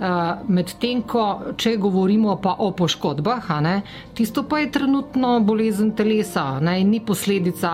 Eh, 0.00 0.34
medtem 0.48 1.02
ko, 1.04 1.22
če 1.60 1.74
govorimo 1.76 2.38
pa 2.40 2.54
o 2.64 2.70
poškodbah, 2.72 3.50
ne, 3.60 3.74
tisto 4.16 4.46
pa 4.48 4.62
je 4.62 4.70
trenutno 4.72 5.34
bolezen 5.44 5.90
telesa 5.92 6.44
ne, 6.64 6.78
in 6.80 6.88
ni 6.94 7.02
posledica 7.04 7.72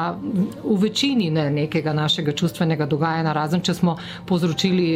v 0.64 0.74
večini 0.82 1.30
ne, 1.30 1.44
nekega 1.54 1.94
našega 1.94 2.34
čustvenega 2.34 2.90
dogajanja, 2.90 3.36
razen 3.36 3.62
če 3.62 3.76
smo 3.78 3.94
povzročili 4.26 4.88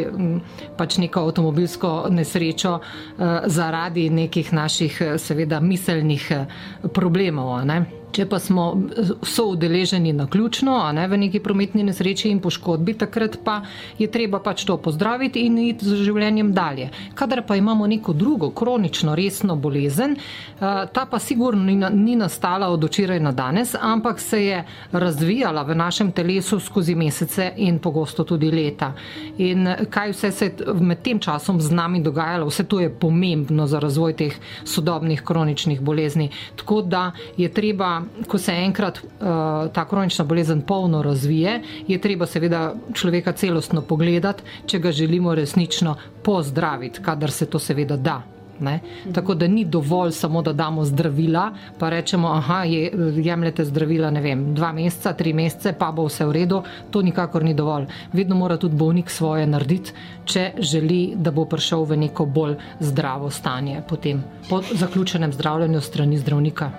pač 0.76 0.98
neko 0.98 1.22
avtomobilsko 1.28 1.92
nesrečo 2.10 2.74
uh, 2.80 3.46
zaradi 3.46 4.08
nekih 4.10 4.50
naših, 4.52 4.98
seveda, 5.22 5.62
miselnih 5.62 6.26
problemov. 6.90 7.60
Ne. 7.62 7.99
Če 8.10 8.26
pa 8.26 8.38
smo 8.42 8.64
so 9.22 9.44
udeleženi 9.52 10.12
na 10.12 10.26
ključno, 10.26 10.74
a 10.82 10.92
ne 10.92 11.06
v 11.08 11.16
neki 11.16 11.40
prometni 11.40 11.84
nesreči 11.86 12.30
in 12.30 12.40
poškodbi, 12.42 12.94
takrat 12.98 13.38
pa 13.44 13.60
je 13.98 14.08
treba 14.10 14.40
pač 14.42 14.64
to 14.66 14.76
pozdraviti 14.76 15.44
in 15.46 15.58
iti 15.58 15.86
z 15.86 16.00
življenjem 16.04 16.52
dalje. 16.52 16.88
Kadar 17.14 17.44
pa 17.46 17.56
imamo 17.56 17.86
neko 17.86 18.12
drugo 18.12 18.50
kronično 18.50 19.14
resno 19.14 19.56
bolezen, 19.56 20.16
ta 20.58 21.06
pa 21.10 21.18
sigurno 21.18 21.88
ni, 21.90 22.16
nastala 22.16 22.68
od 22.68 22.84
včeraj 22.84 23.20
na 23.20 23.32
danes, 23.32 23.74
ampak 23.80 24.20
se 24.20 24.44
je 24.44 24.64
razvijala 24.92 25.62
v 25.62 25.74
našem 25.74 26.12
telesu 26.12 26.60
skozi 26.60 26.94
mesece 26.94 27.52
in 27.56 27.78
pogosto 27.78 28.24
tudi 28.24 28.50
leta. 28.50 28.92
In 29.38 29.68
kaj 29.90 30.10
vse 30.12 30.30
se 30.32 30.50
je 30.50 30.74
med 30.80 31.02
tem 31.02 31.18
časom 31.20 31.60
z 31.60 31.70
nami 31.70 32.02
dogajalo, 32.02 32.50
vse 32.50 32.64
to 32.64 32.80
je 32.80 32.90
pomembno 32.90 33.66
za 33.66 33.78
razvoj 33.78 34.16
teh 34.16 34.34
sodobnih 34.64 35.22
kroničnih 35.22 35.80
bolezni. 35.80 36.30
Tako 36.56 36.82
da 36.82 37.12
je 37.36 37.48
treba 37.48 37.99
ko 38.26 38.38
se 38.38 38.52
enkrat 38.52 38.98
uh, 38.98 39.08
ta 39.72 39.84
kronična 39.88 40.24
bolezen 40.24 40.62
polno 40.62 41.02
razvije, 41.02 41.60
je 41.88 41.98
treba 41.98 42.26
seveda 42.26 42.74
človeka 42.94 43.32
celostno 43.32 43.82
pogledati, 43.82 44.42
če 44.66 44.78
ga 44.78 44.92
želimo 44.92 45.34
resnično 45.34 45.96
pozdraviti, 46.22 47.02
kadar 47.02 47.30
se 47.30 47.46
to 47.46 47.58
seveda 47.58 47.96
da. 47.96 48.22
Ne? 48.60 48.80
Tako 49.12 49.34
da 49.34 49.46
ni 49.46 49.64
dovolj 49.64 50.10
samo, 50.12 50.42
da 50.42 50.52
damo 50.52 50.84
zdravila, 50.84 51.52
pa 51.78 51.88
rečemo, 51.88 52.42
da 52.48 52.62
je, 52.64 52.92
jemljete 53.16 53.64
zdravila 53.64 54.10
vem, 54.10 54.54
dva 54.54 54.72
meseca, 54.72 55.12
tri 55.12 55.32
mesece, 55.32 55.72
pa 55.72 55.90
bo 55.92 56.04
vse 56.04 56.26
v 56.26 56.32
redu. 56.32 56.62
To 56.90 57.02
nikakor 57.02 57.44
ni 57.44 57.54
dovolj. 57.54 57.86
Vedno 58.12 58.36
mora 58.36 58.56
tudi 58.56 58.76
bolnik 58.76 59.10
svoje 59.10 59.46
narediti, 59.46 59.92
če 60.24 60.50
želi, 60.58 61.14
da 61.16 61.30
bo 61.30 61.44
prišel 61.44 61.84
v 61.84 61.96
neko 61.96 62.26
bolj 62.26 62.56
zdravo 62.80 63.30
stanje 63.30 63.82
potem, 63.88 64.22
po 64.48 64.62
zaključenem 64.72 65.32
zdravljenju 65.32 65.80
strani 65.80 66.18
zdravnika. 66.18 66.70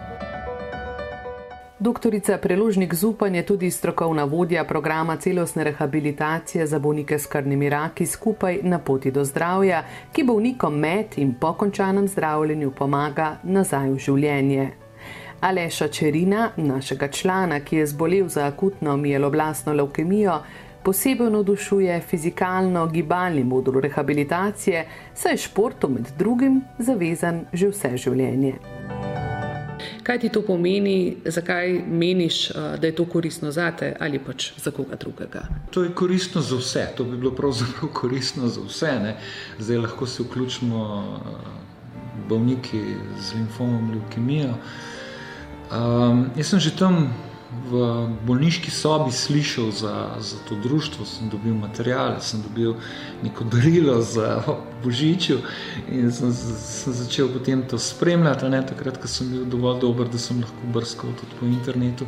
Doktorica 1.81 2.37
Preložnik 2.37 2.93
Zupan 2.93 3.35
je 3.35 3.45
tudi 3.45 3.71
strokovna 3.71 4.23
vodja 4.23 4.63
programa 4.63 5.15
celostne 5.17 5.63
rehabilitacije 5.63 6.67
za 6.67 6.79
bolnike 6.79 7.19
s 7.19 7.25
krvnimi 7.25 7.69
raki 7.69 8.05
skupaj 8.05 8.59
na 8.63 8.79
poti 8.79 9.11
do 9.11 9.25
zdravja, 9.25 9.83
ki 10.13 10.23
bolnikom 10.23 10.77
med 10.77 11.17
in 11.17 11.33
po 11.33 11.53
končanem 11.53 12.07
zdravljenju 12.07 12.71
pomaga 12.71 13.37
nazaj 13.43 13.89
v 13.89 13.97
življenje. 13.97 14.67
Aleša 15.41 15.87
Čerina, 15.87 16.51
našega 16.57 17.07
člana, 17.07 17.59
ki 17.59 17.75
je 17.75 17.87
zbolel 17.87 18.27
za 18.29 18.45
akutno 18.45 18.97
mieloblastno 18.97 19.73
leukemijo, 19.73 20.37
posebej 20.83 21.29
navdušuje 21.33 22.01
fizikalno 22.01 22.85
gibalni 22.87 23.43
modul 23.43 23.81
rehabilitacije, 23.81 24.85
saj 25.13 25.33
je 25.33 25.37
športu 25.37 25.89
med 25.89 26.13
drugim 26.17 26.61
zavezan 26.77 27.45
že 27.53 27.73
vse 27.73 27.97
življenje. 27.97 28.80
Kaj 30.03 30.19
ti 30.19 30.29
to 30.29 30.41
pomeni, 30.41 31.17
zakaj 31.25 31.81
meniš, 31.87 32.49
eh, 32.49 32.77
da 32.81 32.87
je 32.87 32.95
to 32.95 33.05
koristno 33.05 33.51
za 33.51 33.71
te 33.71 33.95
ali 33.99 34.19
pač 34.19 34.51
za 34.57 34.71
koga 34.71 34.95
drugega? 34.95 35.47
To 35.71 35.83
je 35.83 35.91
koristno 35.95 36.41
za 36.41 36.55
vse, 36.55 36.87
to 36.97 37.03
bi 37.03 37.17
bilo 37.17 37.31
pravzaprav 37.31 37.91
koristno 38.01 38.47
za 38.47 38.61
vse. 38.67 38.91
Ne? 39.03 39.15
Zdaj 39.59 39.77
lahko 39.77 40.07
se 40.07 40.23
vključimo 40.23 40.85
eh, 41.17 41.61
bolniki 42.29 42.81
z 43.19 43.33
limfomom, 43.33 43.91
leukemijo. 43.91 44.53
Um, 45.71 46.25
jaz 46.35 46.47
sem 46.51 46.59
že 46.59 46.75
tam 46.75 47.13
v 47.51 48.07
bolniški 48.27 48.71
sobi 48.71 49.11
slišal 49.11 49.71
za, 49.71 49.95
za 50.19 50.37
to 50.47 50.55
društvo, 50.55 51.05
sem 51.05 51.29
dobil 51.29 51.53
materiale, 51.53 52.21
sem 52.21 52.41
dobil 52.41 52.75
neko 53.23 53.43
darilo 53.43 54.01
za 54.01 54.43
Božiču 54.83 55.41
in 55.91 56.11
sem, 56.11 56.31
sem 56.33 56.93
začel 56.93 57.27
potem 57.33 57.63
to 57.67 57.79
spremljati, 57.79 58.49
ne, 58.49 58.63
takrat, 58.67 59.01
ko 59.01 59.07
sem 59.07 59.29
bil 59.31 59.45
dovolj 59.45 59.81
dober, 59.83 60.07
da 60.07 60.19
sem 60.19 60.39
lahko 60.39 60.71
brskal 60.73 61.11
tudi 61.19 61.39
po 61.39 61.45
internetu. 61.45 62.07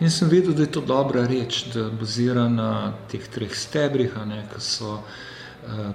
In 0.00 0.10
sem 0.10 0.28
vedel, 0.28 0.52
da 0.52 0.66
je 0.66 0.74
to 0.74 0.82
dobra 0.84 1.24
reč, 1.26 1.64
da 1.72 1.88
bazira 1.88 2.48
na 2.48 2.92
teh 3.08 3.22
treh 3.32 3.54
stebrih, 3.54 4.18
ki 4.52 4.60
so 4.60 4.98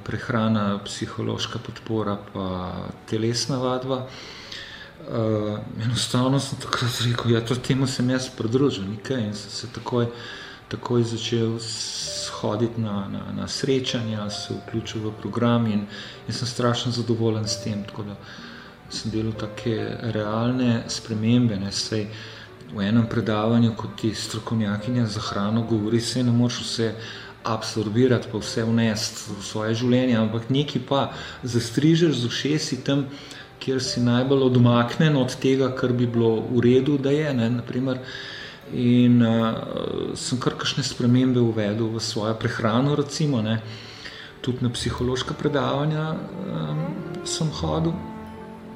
prehrana, 0.08 0.80
psihološka 0.86 1.60
podpora, 1.60 2.18
pa 2.34 2.72
telesna 3.10 3.60
vadba. 3.62 4.08
Uh, 5.02 5.58
enostavno 5.84 6.40
sem 6.40 6.60
takrat 6.62 7.02
rekel, 7.06 7.32
da 7.32 7.40
ja, 7.40 7.62
temu 7.64 7.88
sem 7.88 8.10
jaz 8.10 8.30
pridružil 8.38 8.86
nekaj 8.86 9.24
in 9.24 9.34
sem 9.34 9.52
se 9.52 9.68
takoj, 9.74 10.06
takoj 10.70 11.04
začel 11.04 11.58
hoditi 12.42 12.82
na, 12.82 13.08
na, 13.10 13.24
na 13.36 13.48
srečanja, 13.48 14.30
se 14.30 14.54
vključil 14.54 15.02
v 15.08 15.14
program 15.22 15.68
in, 15.68 15.88
in 16.28 16.34
sem 16.34 16.48
strašno 16.48 16.92
zadovoljen 16.92 17.48
s 17.48 17.64
tem. 17.64 17.84
Tako 17.84 18.04
da 18.04 18.16
sem 18.90 19.12
delal 19.12 19.34
take 19.34 19.98
realne 20.14 20.84
spremembe. 20.88 21.60
Ne, 21.60 21.72
sej, 21.72 22.08
v 22.72 22.86
enem 22.88 23.08
predavanju, 23.10 23.74
kot 23.78 23.98
ti 24.02 24.14
strokovnjakinja 24.16 25.06
za 25.06 25.20
hrano 25.20 25.64
govori, 25.64 26.00
se 26.02 26.24
ne 26.24 26.32
moreš 26.32 26.62
vse 26.62 26.94
absorbirati, 27.44 28.28
pa 28.32 28.38
vse 28.38 28.64
vnesti 28.64 29.34
v 29.34 29.44
svoje 29.44 29.76
življenje, 29.76 30.18
ampak 30.18 30.50
nekaj 30.50 30.84
pa 30.88 31.02
zastrižeš 31.44 32.22
z 32.22 32.30
ušesi 32.30 32.84
tam, 32.86 33.08
kjer 33.62 33.82
si 33.84 34.02
najbolj 34.02 34.44
odmaknen 34.50 35.18
od 35.18 35.36
tega, 35.42 35.70
kar 35.78 35.94
bi 35.94 36.08
bilo 36.10 36.40
v 36.50 36.64
redu, 36.66 36.98
da 36.98 37.14
je. 37.14 37.34
Ne, 37.34 37.50
naprimer, 37.62 38.02
in 38.74 39.22
uh, 39.22 40.16
sem 40.16 40.40
kar 40.40 40.56
kakšne 40.58 40.84
spremembe 40.84 41.42
uvedel 41.44 41.92
v 41.92 42.02
svojo 42.02 42.36
prehrano, 42.40 42.96
recimo, 42.96 43.42
ne, 43.42 43.60
tudi 44.42 44.66
na 44.66 44.72
psihološka 44.74 45.36
predavanja 45.38 46.14
um, 46.16 46.86
sem 47.26 47.52
hodil. 47.62 47.94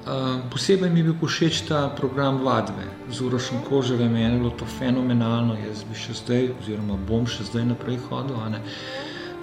Uh, 0.05 0.43
posebej 0.53 0.91
mi 0.93 1.01
je 1.01 1.05
bil 1.09 1.17
všeč 1.17 1.63
ta 1.65 1.87
program 1.89 2.43
vadbe 2.45 2.85
z 3.09 3.25
Urošem 3.25 3.63
Koževem, 3.65 4.13
meni 4.13 4.35
je 4.35 4.41
bilo 4.43 4.51
to 4.53 4.65
fenomenalno, 4.69 5.57
jaz 5.57 5.81
bi 5.81 5.97
še 5.97 6.13
zdaj, 6.13 6.51
oziroma 6.59 6.99
bom 7.09 7.25
še 7.25 7.47
zdaj 7.49 7.65
naprej 7.73 7.97
hodil. 8.11 8.37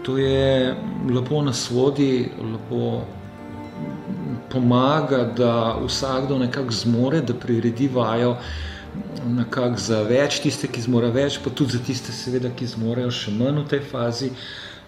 To 0.07 0.19
je 0.19 0.75
lepo 1.11 1.43
nas 1.43 1.67
vodi, 1.71 2.31
lepo 2.39 3.03
pomaga, 4.51 5.25
da 5.37 5.77
vsakdo 5.87 6.39
nekako 6.39 6.73
zmore, 6.73 7.21
da 7.21 7.35
priredi 7.35 7.89
vajo 7.89 8.37
nekako 9.27 9.79
za 9.79 10.03
več, 10.03 10.41
tiste, 10.45 10.69
ki 10.69 10.83
zmore 10.85 11.11
več, 11.15 11.39
pa 11.45 11.51
tudi 11.51 11.79
za 11.79 11.85
tiste, 11.85 12.13
seveda, 12.13 12.51
ki 12.57 12.69
zmorejo 12.75 13.13
še 13.15 13.33
manj 13.37 13.63
v 13.63 13.69
tej 13.71 13.83
fazi. 13.93 14.33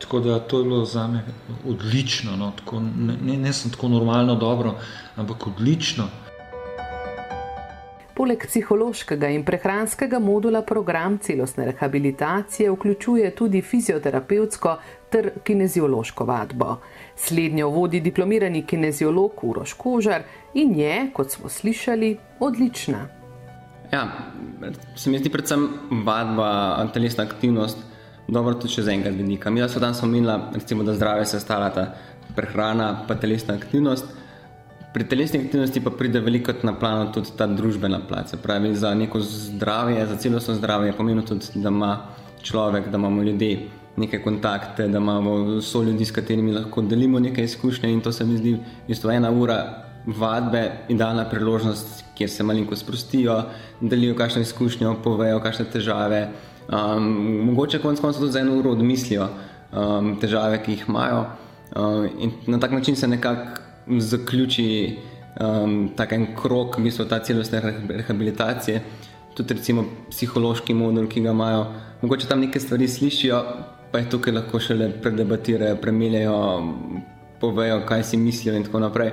Tako 0.03 0.21
da 0.21 0.39
to 0.39 0.59
je 0.59 0.65
bilo 0.65 0.85
za 0.85 1.07
me 1.09 1.23
odlično, 1.69 2.37
no, 2.37 2.51
tako, 2.59 2.81
ne, 2.81 3.37
ne 3.39 3.53
sem 3.53 3.71
tako 3.71 3.89
normalno 3.89 4.35
dobro, 4.37 4.75
ampak 5.17 5.47
odlično. 5.47 6.09
Poleg 8.15 8.45
psihološkega 8.47 9.31
in 9.35 9.43
prehranskega 9.43 10.21
modula 10.23 10.61
program 10.63 11.17
celostne 11.19 11.65
rehabilitacije 11.71 12.71
vključuje 12.71 13.31
tudi 13.35 13.63
fizioterapevtsko 13.63 14.77
ter 15.11 15.31
kineziološko 15.45 16.25
vadbo. 16.25 16.77
Slednjo 17.17 17.69
vodi 17.69 18.01
diplomirani 18.01 18.65
kineziolog 18.67 19.33
Uroš 19.43 19.73
Kožar 19.73 20.23
in 20.55 20.75
je, 20.79 21.11
kot 21.13 21.31
smo 21.31 21.49
slišali, 21.49 22.17
odlična. 22.41 23.09
Ja, 23.93 24.09
se 24.97 25.11
mi 25.11 25.19
zdi 25.19 25.31
predvsem 25.31 25.69
vadba, 26.05 26.89
telesna 26.95 27.25
aktivnost 27.25 27.79
dobro 28.29 28.55
tudi 28.55 28.83
z 28.83 28.89
enega 28.89 29.11
vidika. 29.11 29.51
Mi 29.51 29.69
smo 29.69 29.81
danes 29.81 30.03
omenili, 30.03 30.85
da 30.85 30.95
zdravje 30.95 31.27
se 31.27 31.41
stalata 31.41 31.95
prehrana, 32.37 33.05
pa 33.09 33.15
telesna 33.15 33.55
aktivnost. 33.55 34.05
Pri 34.95 35.09
telesni 35.09 35.41
aktivnosti 35.41 35.81
pa 35.81 35.91
pride 35.91 36.21
veliko 36.21 36.53
na 36.63 36.79
plano 36.79 37.13
tudi 37.13 37.29
ta 37.37 37.47
družbena 37.47 38.01
plat. 38.09 38.35
Pravi, 38.43 38.75
za 38.75 38.95
neko 38.95 39.21
zdravje, 39.21 40.07
za 40.07 40.17
celostno 40.17 40.55
zdravje 40.55 40.89
je 40.89 40.97
pomembno 40.97 41.23
tudi, 41.23 41.47
da 41.55 41.69
ima 41.69 41.99
človek, 42.43 42.89
da 42.89 42.99
imamo 42.99 43.23
ljudje 43.23 43.69
neke 43.97 44.23
kontakte, 44.23 44.89
da 44.89 44.99
imamo 44.99 45.61
so 45.63 45.83
ljudi, 45.83 46.05
s 46.05 46.13
katerimi 46.13 46.53
lahko 46.53 46.83
delimo 46.83 47.21
nekaj 47.21 47.45
izkušnje 47.45 47.93
in 47.93 48.01
to 48.01 48.13
se 48.13 48.25
mi 48.25 48.37
zdi, 48.37 48.57
isto 48.89 49.11
ena 49.11 49.31
ura 49.31 49.85
vadbe, 50.07 50.71
idealna 50.89 51.25
priložnost, 51.31 52.05
kjer 52.15 52.31
se 52.31 52.43
malinko 52.43 52.77
sprostijo, 52.77 53.43
delijo 53.81 54.17
kakšno 54.17 54.43
izkušnjo, 54.43 54.97
povejo 55.05 55.41
kakšne 55.41 55.65
težave, 55.73 56.29
Um, 56.69 57.03
mogoče 57.45 57.79
konec 57.79 58.01
koncev 58.01 58.21
tudi 58.21 58.33
za 58.33 58.41
eno 58.41 58.57
uro 58.57 58.71
odmislijo 58.71 59.29
um, 59.73 60.15
težave, 60.21 60.63
ki 60.65 60.73
jih 60.73 60.85
imajo, 60.89 61.27
um, 61.77 62.07
in 62.19 62.31
na 62.47 62.61
tak 62.61 62.73
način 62.73 62.97
se 62.97 63.09
nekako 63.09 63.61
zaključi 63.99 64.97
um, 65.41 65.91
en 66.11 66.27
krok, 66.37 66.79
v 66.79 66.83
bistvu 66.83 67.05
ta 67.05 67.19
celostne 67.19 67.61
rehabilitacije, 67.89 68.81
tudi 69.35 69.55
recimo 69.55 69.85
psihološki 70.11 70.75
modul, 70.75 71.07
ki 71.09 71.21
ga 71.21 71.31
imajo. 71.31 71.67
Mogoče 72.03 72.29
tam 72.29 72.41
neke 72.41 72.61
stvari 72.61 72.89
slišijo, 72.89 73.45
pa 73.95 74.01
jih 74.03 74.09
tukaj 74.11 74.33
lahko 74.35 74.59
šele 74.59 74.89
predebatirajo, 75.03 75.77
premeljajo, 75.79 76.39
povejo, 77.39 77.77
kaj 77.87 78.03
si 78.09 78.19
mislijo 78.19 78.57
in 78.59 78.65
tako 78.67 78.81
naprej. 78.83 79.13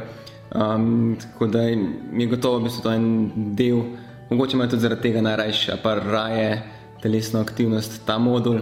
Um, 0.56 1.18
tako 1.22 1.48
da 1.48 1.62
je 1.62 2.28
gotovo, 2.28 2.60
da 2.60 2.66
je 2.66 2.82
to 2.84 2.94
en 2.94 3.32
del, 3.56 3.84
mogoče 4.30 4.58
imajo 4.58 4.70
tudi 4.70 4.82
zaradi 4.82 5.02
tega 5.02 5.22
najrajše, 5.22 5.76
pa 5.84 5.94
raje 5.96 6.64
telesno 7.04 7.44
aktivnost, 7.46 8.02
ta 8.06 8.18
modul, 8.18 8.58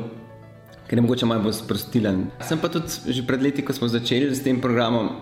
ker 0.90 1.00
je 1.00 1.06
mogoče 1.08 1.26
malo 1.26 1.46
bolj 1.48 1.56
sprostilen. 1.62 2.26
Sem 2.44 2.60
pa 2.60 2.68
tudi 2.68 3.16
že 3.16 3.24
pred 3.24 3.42
leti, 3.42 3.64
ko 3.64 3.74
smo 3.74 3.88
začeli 3.88 4.36
s 4.36 4.44
tem 4.44 4.60
programom, 4.60 5.16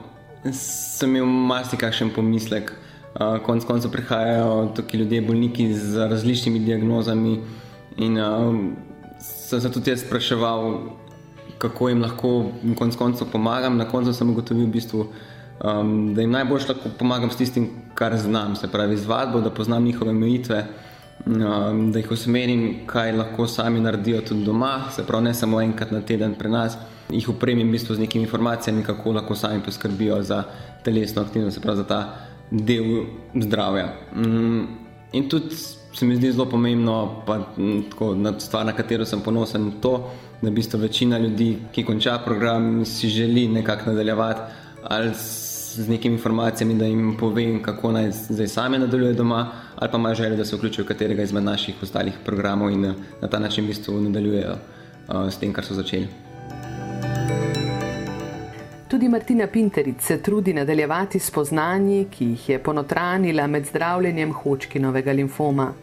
sem 0.49 1.13
imel 1.13 1.29
marsikakšen 1.29 2.09
pomislek. 2.17 2.73
Uh, 3.13 3.37
konec 3.45 3.69
koncev 3.69 3.93
prihajajo 3.93 4.73
tukaj 4.81 4.99
ljudje, 4.99 5.21
bolniki 5.21 5.73
z 5.73 6.09
različnimi 6.09 6.65
diagnozami. 6.65 7.37
In 7.97 8.17
uh, 8.17 8.96
sem 9.47 9.61
se 9.61 9.71
tudi 9.71 9.89
jaz 9.89 10.01
spraševal, 10.01 10.79
kako 11.57 11.89
jim 11.89 12.01
lahko 12.01 12.51
konec 12.75 12.95
koncev 12.95 13.27
pomagam. 13.31 13.77
Na 13.77 13.85
koncu 13.87 14.13
sem 14.13 14.29
ugotovil, 14.29 14.67
v 14.67 14.73
bistvu, 14.75 15.05
um, 15.63 16.13
da 16.13 16.21
jim 16.21 16.35
najbolj 16.35 16.67
lahko 16.67 16.91
pomagam 16.99 17.31
s 17.31 17.39
tistim, 17.39 17.69
kar 17.95 18.17
znam, 18.17 18.55
se 18.55 18.67
pravi 18.67 18.97
z 18.97 19.07
vadbo, 19.07 19.41
da 19.41 19.49
poznam 19.49 19.83
njihove 19.83 20.11
omejitve. 20.11 20.65
Um, 21.25 21.91
da 21.91 21.99
jih 21.99 22.11
usmerim, 22.11 22.65
kaj 22.85 23.11
lahko 23.11 23.47
sami 23.47 23.79
naredijo 23.79 24.21
tudi 24.21 24.43
doma, 24.45 24.91
se 24.95 25.03
pravi, 25.03 25.25
ne 25.25 25.33
samo 25.33 25.61
enkrat 25.61 25.91
na 25.91 26.01
teden 26.01 26.35
pri 26.35 26.49
nas, 26.49 26.77
jih 27.09 27.29
upremim 27.29 27.67
v 27.67 27.71
bistvu 27.71 27.95
z 27.95 28.03
nekimi 28.03 28.27
informacijami, 28.27 28.83
kako 28.83 29.15
lahko 29.15 29.35
sami 29.35 29.63
poskrbijo 29.65 30.21
za 30.23 30.43
telesno 30.83 31.21
aktivnost, 31.21 31.57
se 31.57 31.61
pravi 31.61 31.77
za 31.77 31.87
ta 31.87 32.01
del 32.51 33.07
zdravja. 33.33 33.89
Um, 34.15 34.67
in 35.11 35.29
tudi 35.29 35.55
se 35.97 36.05
mi 36.05 36.15
zdi 36.15 36.31
zelo 36.31 36.45
pomembno, 36.45 37.23
pa 37.25 37.39
tako, 37.89 38.15
stvar, 38.39 38.65
na 38.65 38.73
katero 38.73 39.05
sem 39.05 39.21
ponosen, 39.21 39.71
to, 39.81 40.11
da 40.41 40.49
v 40.49 40.53
bistvu 40.53 40.79
večina 40.79 41.17
ljudi, 41.17 41.55
ki 41.73 41.83
konča 41.85 42.19
program, 42.25 42.85
si 42.85 43.09
želi 43.09 43.47
nekako 43.47 43.89
nadaljevati 43.89 44.41
ali 44.83 45.09
z 45.13 45.89
nekimi 45.89 46.15
informacijami, 46.15 46.75
da 46.75 46.85
jim 46.85 47.17
povem, 47.19 47.61
kako 47.63 47.91
naj 47.91 48.11
zdaj 48.11 48.47
sami 48.47 48.77
nadaljujejo 48.77 49.15
doma, 49.15 49.47
ali 49.75 49.91
pa 49.91 49.97
imajo 49.97 50.15
željo, 50.15 50.37
da 50.37 50.45
se 50.45 50.55
vključijo 50.55 50.85
v 50.85 50.87
katerega 50.87 51.23
izmed 51.23 51.43
naših 51.43 51.75
ostalih 51.83 52.13
programov 52.25 52.71
in 52.71 52.93
na 53.21 53.27
ta 53.27 53.39
način 53.39 53.65
v 53.65 53.67
bistvu 53.67 54.01
nadaljujejo 54.01 54.53
uh, 54.53 55.29
s 55.31 55.37
tem, 55.37 55.53
kar 55.53 55.65
so 55.65 55.73
začeli. 55.73 56.07
Tudi 58.87 59.09
Martina 59.09 59.47
Pinteric 59.47 60.01
se 60.01 60.21
trudi 60.21 60.53
nadaljevati 60.53 61.19
s 61.19 61.31
poznanji, 61.31 62.05
ki 62.11 62.25
jih 62.25 62.49
je 62.49 62.63
ponotranila 62.63 63.47
med 63.47 63.65
zdravljenjem 63.65 64.33
Hočkinovega 64.33 65.11
limfoma. 65.11 65.73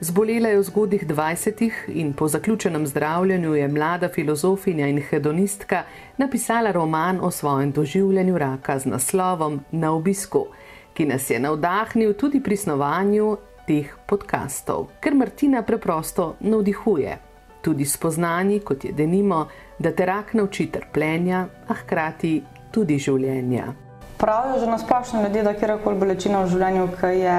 Zbolela 0.00 0.48
je 0.48 0.58
v 0.58 0.62
zgodih 0.64 1.02
20 1.06 1.92
in 1.92 2.12
po 2.12 2.28
zaključenem 2.28 2.86
zdravljenju 2.86 3.54
je 3.54 3.68
mlada 3.68 4.08
filozofinja 4.08 4.86
in 4.86 5.02
hedonistka 5.02 5.82
napisala 6.16 6.72
roman 6.72 7.18
o 7.22 7.30
svojem 7.30 7.72
doživljanju 7.72 8.38
raka 8.38 8.78
z 8.78 8.86
naslovom 8.86 9.60
Na 9.70 9.92
obisku, 9.92 10.46
ki 10.94 11.04
nas 11.04 11.30
je 11.30 11.40
navdahnil 11.40 12.14
tudi 12.14 12.40
pri 12.40 12.56
snovanju 12.56 13.36
teh 13.66 13.92
podkastov, 14.06 14.86
ker 15.00 15.14
Martina 15.14 15.62
preprosto 15.62 16.36
navdihuje. 16.40 17.18
Tudi 17.60 17.84
spoznani, 17.84 18.60
kot 18.60 18.84
je 18.84 18.92
denimo, 18.92 19.48
da 19.78 19.92
te 19.92 20.06
rak 20.06 20.32
nauči 20.34 20.70
trpljenja, 20.72 21.44
a 21.68 21.74
hkrati 21.74 22.42
tudi 22.72 22.98
življenja. 22.98 23.74
Pravijo 24.16 24.64
že 24.64 24.66
na 24.66 24.78
splošno 24.78 25.22
ljudje, 25.22 25.42
da 25.42 25.54
kjerkoli 25.54 25.98
bolečina 25.98 26.40
v 26.44 26.48
življenju, 26.48 26.88
ki 27.00 27.12
je 27.20 27.36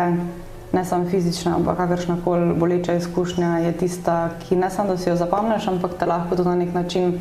ne 0.74 0.86
samo 0.86 1.10
fizična, 1.10 1.56
ampak 1.56 1.78
kakršna 1.78 2.18
koli 2.24 2.54
boleča 2.54 2.94
izkušnja, 2.94 3.58
je 3.58 3.72
tista, 3.72 4.30
ki 4.48 4.56
ne 4.56 4.70
samo 4.70 4.90
da 4.90 4.98
si 4.98 5.10
jo 5.10 5.16
zapomniš, 5.16 5.68
ampak 5.68 5.98
te 6.00 6.06
lahko 6.06 6.36
tudi 6.36 6.50
na 6.50 6.56
nek 6.56 6.74
način 6.74 7.20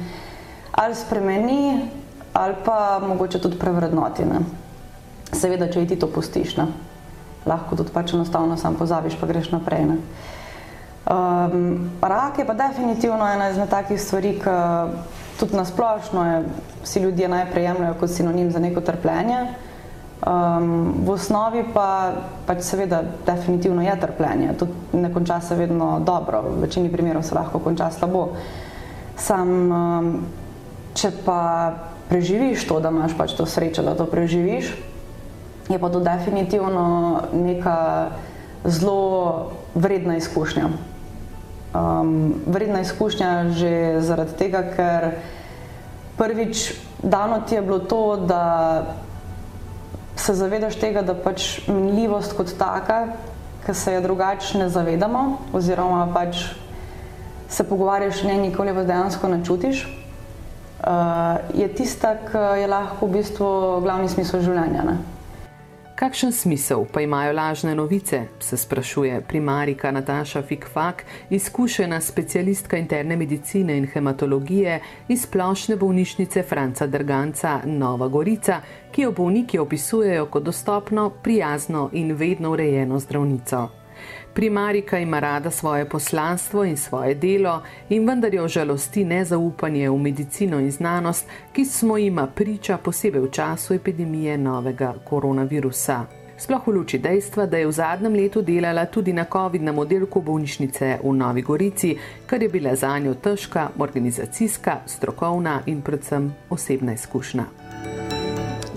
ali 0.73 0.95
spremeni, 0.95 1.89
ali 2.33 2.55
pa 2.65 3.01
mogoče 3.09 3.41
tudi 3.41 3.59
prevrednoti. 3.59 4.25
Ne. 4.25 4.41
Seveda, 5.33 5.67
če 5.71 5.87
ti 5.87 5.99
to 5.99 6.07
pustiš, 6.07 6.57
ne. 6.57 6.67
lahko 7.47 7.77
tudi 7.77 7.93
pač 7.93 8.13
enostavno 8.15 8.57
sam 8.57 8.77
pozabiš, 8.77 9.17
pa 9.21 9.27
greš 9.27 9.51
naprej. 9.51 9.87
Ne. 9.87 9.97
Um, 11.11 11.91
rak 12.03 12.39
je 12.39 12.47
pa 12.47 12.55
definitivno 12.55 13.27
ena 13.27 13.51
izmed 13.51 13.69
takih 13.69 14.01
stvari, 14.01 14.35
ki 14.39 14.57
tudi 15.41 15.57
nasplošno 15.57 16.27
je, 16.27 16.43
si 16.85 17.01
ljudje 17.01 17.29
najprej 17.29 17.65
jemljajo 17.65 17.95
kot 18.01 18.11
sinonim 18.11 18.51
za 18.51 18.61
neko 18.61 18.81
trpljenje. 18.81 19.47
Um, 20.21 21.01
v 21.01 21.17
osnovi 21.17 21.65
pa 21.73 22.13
pač 22.45 22.61
seveda 22.69 23.01
definitivno 23.25 23.81
je 23.81 23.95
trpljenje, 23.97 24.53
tudi 24.61 25.01
ne 25.01 25.09
konča 25.09 25.41
se 25.41 25.57
vedno 25.57 25.97
dobro, 26.05 26.43
v 26.45 26.61
večini 26.69 26.93
primerov 26.93 27.25
se 27.25 27.33
lahko 27.35 27.57
konča 27.59 27.89
slabo. 27.89 28.37
Sam, 29.17 29.49
um, 29.73 30.11
če 30.93 31.09
pa 31.25 31.73
preživiš 32.13 32.69
to, 32.69 32.85
da 32.85 32.93
imaš 32.93 33.17
pač 33.17 33.33
to 33.33 33.49
srečo, 33.49 33.81
da 33.81 33.97
to 33.97 34.05
preživiš. 34.05 34.77
Je 35.73 35.79
pa 35.81 35.89
to 35.89 36.05
definitivno 36.05 37.25
neka 37.33 38.13
zelo 38.69 39.57
vredna 39.73 40.21
izkušnja. 40.21 40.69
Um, 41.73 42.45
vredna 42.45 42.85
izkušnja 42.85 43.57
že 43.57 44.05
zaradi 44.05 44.37
tega, 44.37 44.69
ker 44.69 45.13
prvič 46.21 46.75
dano 47.01 47.41
ti 47.41 47.57
je 47.57 47.63
bilo 47.65 47.79
to, 47.79 48.21
da 48.29 48.45
se 50.21 50.35
zavedaš 50.35 50.77
tega, 50.81 51.03
da 51.03 51.15
pač 51.15 51.67
minljivost 51.69 52.37
kot 52.37 52.53
taka, 52.59 53.07
ki 53.67 53.75
se 53.75 53.93
je 53.93 54.01
drugače 54.01 54.59
ne 54.59 54.69
zavedamo, 54.69 55.39
oziroma 55.53 56.09
pač 56.15 56.45
se 57.49 57.65
pogovarjaš 57.65 58.23
njej, 58.25 58.39
nikoli 58.39 58.75
pa 58.75 58.85
dejansko 58.85 59.29
ne 59.29 59.41
čutiš, 59.45 59.85
uh, 59.87 61.41
je 61.55 61.69
tista, 61.75 62.15
ki 62.29 62.45
je 62.61 62.69
lahko 62.71 63.07
v 63.07 63.19
bistvu 63.19 63.49
glavni 63.83 64.09
smisel 64.09 64.45
življenja. 64.45 64.85
Ne? 64.87 64.99
Kakšen 66.01 66.33
smisel 66.33 66.87
pa 66.93 67.01
imajo 67.01 67.33
lažne 67.33 67.75
novice, 67.75 68.23
se 68.39 68.57
sprašuje 68.57 69.21
primarika 69.29 69.91
Nataša 69.91 70.43
Fikfak, 70.43 71.05
izkušena 71.31 72.01
specialistka 72.01 72.77
interne 72.77 73.17
medicine 73.17 73.77
in 73.79 73.87
hematologije 73.87 74.81
iz 75.09 75.23
splošne 75.23 75.77
bolnišnice 75.77 76.43
Franca 76.43 76.87
Drganca 76.87 77.61
Nova 77.65 78.09
Gorica, 78.09 78.61
ki 78.93 79.03
jo 79.03 79.13
bolniki 79.13 79.59
opisujejo 79.59 80.27
kot 80.27 80.43
dostopno, 80.43 81.11
prijazno 81.23 81.91
in 81.93 82.13
vedno 82.13 82.53
urejeno 82.53 82.99
zdravnico. 82.99 83.80
Primarika 84.35 84.99
ima 84.99 85.19
rada 85.19 85.51
svoje 85.51 85.89
poslanstvo 85.89 86.65
in 86.65 86.77
svoje 86.77 87.15
delo, 87.15 87.63
in 87.89 88.07
vendar 88.09 88.35
jo 88.35 88.49
žalosti 88.49 89.05
nezaupanje 89.05 89.91
v 89.91 89.99
medicino 89.99 90.61
in 90.61 90.71
znanost, 90.71 91.27
ki 91.53 91.65
smo 91.65 91.97
jima 91.97 92.27
priča 92.27 92.79
posebej 92.79 93.21
v 93.21 93.31
času 93.31 93.75
epidemije 93.75 94.39
novega 94.39 94.95
koronavirusa. 95.05 96.05
Sploh 96.41 96.67
v 96.67 96.73
luči 96.73 96.99
dejstva, 96.99 97.45
da 97.47 97.59
je 97.59 97.67
v 97.67 97.73
zadnjem 97.73 98.15
letu 98.15 98.43
delala 98.43 98.87
tudi 98.87 99.13
na 99.13 99.27
COVID-19 99.29 99.81
oddelku 99.81 100.23
bolnišnice 100.25 100.99
v 101.03 101.13
Novi 101.13 101.43
Gorici, 101.43 101.97
kar 102.27 102.43
je 102.43 102.49
bila 102.49 102.73
za 102.77 102.99
njo 102.99 103.15
težka 103.15 103.69
organizacijska, 103.79 104.77
strokovna 104.87 105.61
in 105.67 105.83
predvsem 105.83 106.33
osebna 106.51 106.93
izkušnja. 106.93 107.45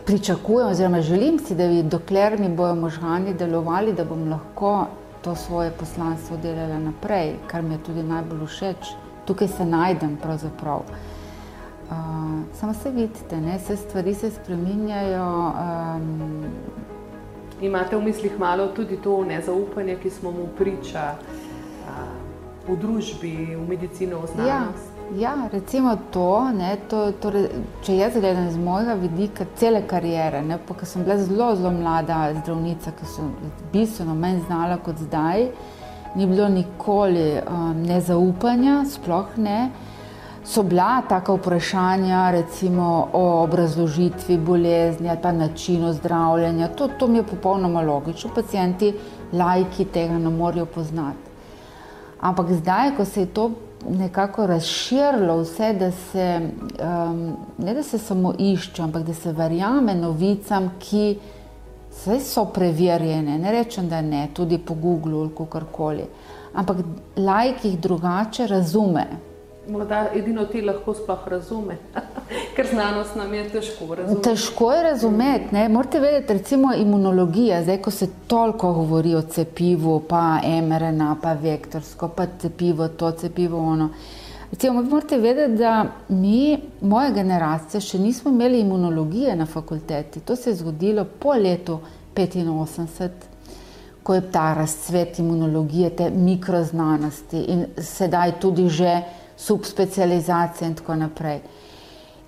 Pričakujem, 0.06 0.68
oziroma 0.68 1.02
želim 1.02 1.40
si, 1.40 1.56
da 1.56 1.68
bi 1.68 1.84
dokler 1.84 2.40
mi 2.40 2.50
bojo 2.50 2.76
možgani 2.76 3.34
delovali, 3.34 3.94
da 3.94 4.04
bom 4.04 4.30
lahko 4.30 4.88
to 5.24 5.36
svoje 5.36 5.72
poslanstvo 5.72 6.38
delala 6.38 6.80
naprej, 6.80 7.36
kar 7.48 7.64
mi 7.64 7.74
je 7.74 7.84
tudi 7.84 8.04
najbolj 8.04 8.46
všeč. 8.46 8.94
Tukaj 9.26 9.48
se 9.48 9.66
najdem 9.66 10.18
pravzaprav. 10.22 10.84
Uh, 10.84 11.96
samo 12.54 12.74
se 12.74 12.92
vidite, 12.92 13.42
ne? 13.42 13.58
vse 13.58 13.78
stvari 13.78 14.14
se 14.14 14.32
spreminjajo. 14.32 15.54
Um... 15.96 16.46
Imate 17.62 17.96
v 17.96 18.04
mislih 18.04 18.40
malo 18.40 18.68
tudi 18.68 18.98
to 18.98 19.24
nezaupanje, 19.24 19.96
ki 20.04 20.10
smo 20.10 20.32
mu 20.32 20.48
priča 20.58 21.16
uh, 21.16 22.68
v 22.68 22.78
družbi, 22.80 23.56
v 23.56 23.68
medicino, 23.68 24.20
v 24.20 24.28
znanost? 24.28 24.88
Ja. 24.88 24.93
Ja, 25.12 25.36
recimo 25.52 25.98
to, 26.12 26.52
ne, 26.58 26.78
to 26.90 27.12
torej, 27.22 27.50
če 27.84 27.96
jaz 27.98 28.16
gledam 28.18 28.48
z 28.50 28.58
mojega 28.58 28.94
vidika 28.98 29.46
cele 29.60 29.84
karijere, 29.88 30.42
ne, 30.42 30.58
pa 30.58 30.74
ker 30.80 30.88
sem 30.90 31.04
bila 31.04 31.18
zelo, 31.20 31.50
zelo 31.60 31.72
mlada 31.76 32.32
zdravnica, 32.40 32.94
ki 32.98 33.10
sem 33.12 33.28
bistveno 33.74 34.16
manj 34.16 34.40
znala 34.48 34.80
kot 34.82 35.02
zdaj, 35.04 35.50
ni 36.16 36.28
bilo 36.30 36.48
nikoli 36.50 37.26
um, 37.42 37.84
nezaupanja, 37.86 38.80
sploh 38.90 39.36
ne. 39.38 39.58
So 40.44 40.64
bila 40.64 41.02
taka 41.08 41.36
vprašanja, 41.36 42.24
recimo 42.32 42.88
o 43.14 43.22
obrazložitvi 43.44 44.38
bolezni 44.38 45.10
ali 45.10 45.22
pa 45.22 45.32
načinu 45.32 45.94
zdravljenja, 45.94 46.72
to, 46.80 46.88
to 47.00 47.08
mi 47.08 47.22
je 47.22 47.28
popolnoma 47.28 47.82
logično, 47.82 48.32
pacijenti, 48.36 48.94
lajki 49.34 49.86
tega 49.86 50.18
ne 50.18 50.30
morejo 50.30 50.66
poznati. 50.66 51.32
Ampak 52.20 52.52
zdaj, 52.52 52.96
ko 52.98 53.06
se 53.06 53.28
je 53.28 53.32
to 53.36 53.52
nekako 53.90 54.48
razširilo 54.48 55.38
vse, 55.42 55.74
da 55.74 55.92
se 55.92 56.40
um, 56.80 57.38
ne 57.58 57.74
da 57.74 57.84
se 57.84 57.98
samo 57.98 58.34
išče, 58.40 58.82
ampak 58.82 59.04
da 59.04 59.14
se 59.14 59.32
verjame 59.32 59.96
novicam, 59.96 60.72
ki 60.80 61.18
so 62.20 62.46
preverjene. 62.46 63.38
Ne 63.38 63.52
rečem, 63.52 63.90
da 63.90 64.02
ne, 64.02 64.28
tudi 64.34 64.58
po 64.58 64.74
Googlu 64.74 65.22
ali 65.22 65.36
kakorkoli. 65.38 66.06
Ampak 66.54 66.78
lajk 67.18 67.66
jih 67.66 67.80
drugače 67.80 68.48
razume. 68.48 69.06
Morda 69.70 70.08
edino 70.16 70.46
ti 70.46 70.62
lahko 70.62 70.94
sploh 70.94 71.28
razume, 71.28 71.78
ker 72.56 72.68
znanost 72.68 73.16
nam 73.16 73.34
je 73.34 73.44
težko 73.50 73.96
razumeti. 73.96 74.24
Težko 74.30 74.72
je 74.72 74.84
razumeti. 74.84 75.70
Morate 75.70 76.00
vedeti, 76.00 76.34
recimo 76.34 76.74
imunologija, 76.74 77.64
zdaj 77.64 77.78
ko 77.82 77.92
se 77.92 78.08
toliko 78.28 78.74
govori 78.74 79.16
o 79.16 79.22
cepivu, 79.22 80.00
pa 80.10 80.40
MRNA, 80.44 81.16
pa 81.22 81.34
vektorsko, 81.34 82.08
pa 82.08 82.28
cepivo, 82.42 82.88
to 82.88 83.12
cepivo, 83.12 83.58
ono. 83.58 83.90
Recimo, 84.52 84.84
morate 84.84 85.18
vedeti, 85.18 85.58
da 85.58 85.86
mi, 86.10 86.60
moja 86.82 87.12
generacija, 87.12 87.82
še 87.82 88.00
nismo 88.00 88.32
imeli 88.32 88.60
imunologije 88.62 89.36
na 89.36 89.46
fakulteti. 89.46 90.20
To 90.20 90.36
se 90.36 90.50
je 90.50 90.56
zgodilo 90.62 91.06
po 91.20 91.34
letu 91.34 91.80
85, 92.16 93.10
ko 94.04 94.14
je 94.14 94.22
ta 94.32 94.54
razcvet 94.54 95.20
imunologije, 95.20 95.90
te 95.90 96.10
mikroznanosti 96.10 97.42
in 97.50 97.66
sedaj 97.78 98.40
tudi 98.40 98.70
že 98.70 99.02
subspecializacije 99.38 100.68
in 100.68 100.76
tako 100.76 100.96
naprej. 100.96 101.40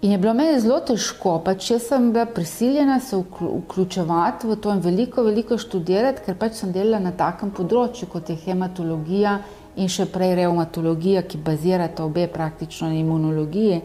In 0.06 0.12
je 0.12 0.18
bilo 0.22 0.36
meni 0.38 0.60
zelo 0.62 0.76
težko, 0.86 1.40
pač 1.42 1.72
jaz 1.72 1.88
sem 1.90 2.12
bila 2.14 2.28
prisiljena 2.30 3.00
se 3.02 3.18
vključevati 3.18 4.46
v 4.46 4.58
to 4.62 4.74
in 4.76 4.84
veliko, 4.84 5.24
veliko 5.26 5.58
študirati, 5.58 6.22
ker 6.28 6.38
pač 6.38 6.60
sem 6.60 6.70
delala 6.76 7.00
na 7.02 7.14
takem 7.18 7.50
področju, 7.50 8.12
kot 8.12 8.30
je 8.30 8.36
hematologija 8.44 9.40
in 9.82 9.90
še 9.90 10.06
prej 10.14 10.36
reumatologija, 10.44 11.26
ki 11.26 11.42
bazirata 11.42 12.06
obe 12.06 12.28
praktično 12.30 12.92
na 12.92 13.00
imunologiji. 13.00 13.82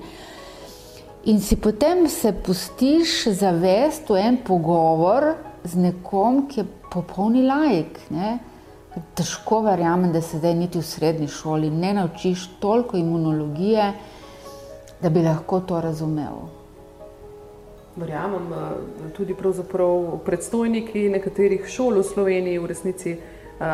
In 1.33 1.41
si 1.41 1.57
potem 1.57 2.05
se 2.13 2.35
pustiš 2.37 3.33
zavest 3.41 4.13
v 4.13 4.21
en 4.21 4.43
pogovor 4.45 5.31
z 5.65 5.87
nekom, 5.89 6.45
ki 6.53 6.61
je 6.61 6.69
popolni 6.93 7.49
lajk. 7.49 7.97
Ne? 8.13 8.37
Težko 9.17 9.65
verjamem, 9.65 10.13
da 10.13 10.21
se 10.21 10.37
zdaj 10.37 10.61
niti 10.67 10.85
v 10.85 10.93
srednji 10.93 11.33
šoli 11.33 11.73
ne 11.73 11.97
naučiš 11.97 12.51
toliko 12.61 13.01
imunologije, 13.01 13.93
da 15.03 15.09
bi 15.11 15.23
lahko 15.23 15.61
to 15.61 15.81
razumel. 15.81 16.47
Verjamem, 17.97 18.53
eh, 18.53 19.11
tudi 19.17 19.35
predstojniki 20.25 21.09
nekaterih 21.09 21.67
šol 21.67 21.99
v 21.99 22.03
Sloveniji 22.03 22.59
v 22.59 22.67
resnici 22.67 23.17
uh, 23.61 23.67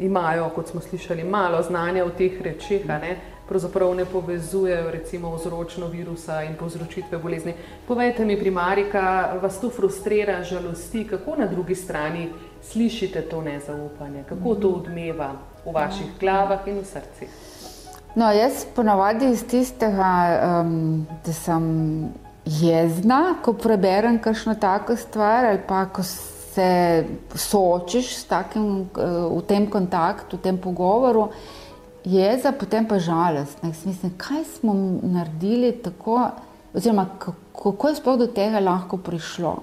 imajo, 0.00 0.50
kot 0.54 0.68
smo 0.68 0.80
slišali, 0.80 1.24
malo 1.24 1.62
znanja 1.62 2.04
o 2.04 2.10
teh 2.10 2.40
rečeh, 2.42 2.86
ne? 2.86 3.16
pravzaprav 3.48 3.94
ne 3.94 4.04
povezujejo 4.04 4.90
recimo 4.90 5.34
vzročno 5.36 5.86
virusa 5.86 6.42
in 6.42 6.54
povzročitve 6.56 7.18
bolezni. 7.18 7.54
Povejte 7.88 8.24
mi, 8.24 8.38
primarika, 8.38 9.34
vas 9.42 9.60
to 9.60 9.70
frustrira, 9.70 10.42
žalosti, 10.42 11.06
kako 11.06 11.36
na 11.36 11.46
drugi 11.46 11.74
strani 11.74 12.28
slišite 12.62 13.22
to 13.22 13.42
nezaupanje, 13.42 14.24
kako 14.28 14.54
to 14.54 14.68
odmeva 14.68 15.32
v 15.64 15.72
vaših 15.74 16.06
glavah 16.20 16.68
in 16.68 16.78
v 16.78 16.84
srcih? 16.84 17.51
No, 18.14 18.28
jaz 18.32 18.66
ponavadi 18.76 19.30
iz 19.32 19.40
tistega, 19.48 20.10
um, 20.60 21.06
da 21.24 21.32
sem 21.32 21.64
jezna, 22.44 23.38
ko 23.44 23.54
preberem 23.56 24.18
kakšno 24.20 24.54
tako 24.60 24.96
stvar 25.00 25.46
ali 25.48 25.62
pa 25.68 25.86
ko 25.88 26.04
se 26.04 27.06
soočiš 27.34 28.14
s 28.16 28.28
takim 28.28 28.66
uh, 28.84 29.32
v 29.32 29.40
tem 29.48 29.64
kontaktu, 29.70 30.36
v 30.36 30.44
tem 30.44 30.58
pogovoru, 30.60 31.30
jeza, 32.04 32.52
potem 32.52 32.84
pa 32.84 32.98
žalost. 33.00 33.62
Mislim, 33.62 34.12
kaj 34.20 34.44
smo 34.58 34.74
naredili 35.02 35.72
tako, 35.72 36.20
oziroma 36.74 37.06
kako 37.18 37.88
je 37.88 38.00
sploh 38.02 38.18
do 38.18 38.26
tega 38.26 38.60
lahko 38.60 39.00
prišlo 39.00 39.56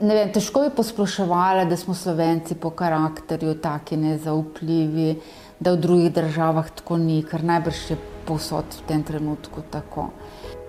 vem, 0.00 0.32
težko 0.32 0.66
bi 0.66 0.74
posploševala, 0.76 1.64
da 1.68 1.76
smo 1.76 1.94
slovenci 1.94 2.54
po 2.54 2.70
karakterju 2.70 3.54
taki 3.62 3.96
nezaupljivi, 3.96 5.14
da 5.60 5.72
v 5.72 5.76
drugih 5.76 6.12
državah 6.12 6.70
tako 6.70 6.96
ni, 6.96 7.22
ker 7.22 7.44
najbrž 7.44 7.90
je 7.90 7.96
povsod 8.26 8.64
v 8.78 8.86
tem 8.88 9.02
trenutku 9.02 9.64
tako. 9.70 10.10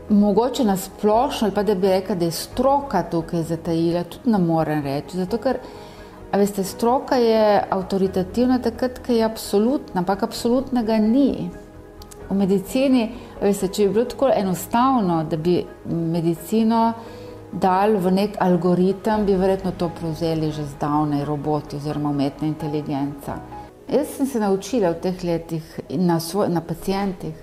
Mogoče 0.10 0.64
na 0.66 0.78
splošno, 0.78 1.52
pa 1.54 1.64
da 1.64 1.76
bi 1.76 1.92
rekla, 1.92 2.16
da 2.16 2.26
je 2.26 2.32
stroka 2.32 3.04
tukaj 3.12 3.44
zatajila, 3.44 4.04
tudi 4.04 4.32
ne 4.32 4.40
morem 4.42 4.82
reči. 4.84 5.20
Zato, 5.22 5.38
ker 5.38 5.60
veste, 6.34 6.64
stroka 6.64 7.20
je 7.22 7.62
avtoritativna 7.70 8.58
takrat, 8.66 9.00
ko 9.06 9.14
je 9.14 9.26
absolutna, 9.26 10.02
ampak 10.02 10.24
absolutnega 10.26 10.98
ni. 10.98 11.52
V 12.30 12.38
medicini, 12.38 13.12
veste, 13.42 13.70
če 13.70 13.88
bi 13.88 13.94
bilo 14.00 14.10
tako 14.10 14.32
enostavno, 14.34 15.24
da 15.30 15.38
bi 15.38 15.60
medicino 15.86 16.94
dal 17.52 17.98
v 17.98 18.12
nek 18.14 18.42
algoritem, 18.42 19.26
bi 19.26 19.38
verjetno 19.38 19.72
to 19.78 19.90
prevzeli 20.00 20.52
že 20.52 20.66
zdavnaj 20.66 21.26
roboti 21.26 21.78
oziroma 21.78 22.10
umetna 22.10 22.48
inteligenca. 22.48 23.38
Jaz 23.90 24.08
sem 24.18 24.28
se 24.28 24.40
naučila 24.40 24.92
v 24.94 25.02
teh 25.02 25.24
letih 25.24 25.66
na, 25.98 26.20
svoj, 26.20 26.50
na 26.50 26.62
pacijentih, 26.62 27.34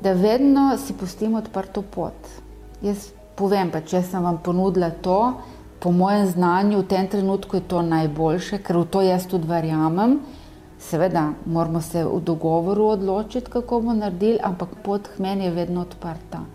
da 0.00 0.12
vedno 0.12 0.78
si 0.78 0.94
pustimo 0.96 1.38
odprto 1.38 1.82
pot. 1.82 2.16
Jaz 2.82 3.10
povem 3.36 3.68
pa, 3.70 3.82
če 3.84 4.00
sem 4.02 4.24
vam 4.24 4.40
ponudila 4.40 4.88
to, 4.90 5.34
po 5.78 5.92
mojem 5.92 6.26
znanju 6.26 6.80
v 6.80 6.88
tem 6.88 7.08
trenutku 7.08 7.60
je 7.60 7.66
to 7.68 7.82
najboljše, 7.82 8.62
ker 8.64 8.80
v 8.80 8.86
to 8.88 9.02
jaz 9.04 9.28
tudi 9.28 9.46
verjamem. 9.46 10.18
Seveda, 10.80 11.32
moramo 11.44 11.80
se 11.80 12.04
v 12.04 12.20
dogovoru 12.24 12.88
odločiti, 12.94 13.50
kako 13.50 13.80
bomo 13.80 13.94
naredili, 13.98 14.38
ampak 14.42 14.78
pot 14.82 15.08
k 15.08 15.18
meni 15.18 15.44
je 15.44 15.50
vedno 15.50 15.84
odprta. 15.84 16.46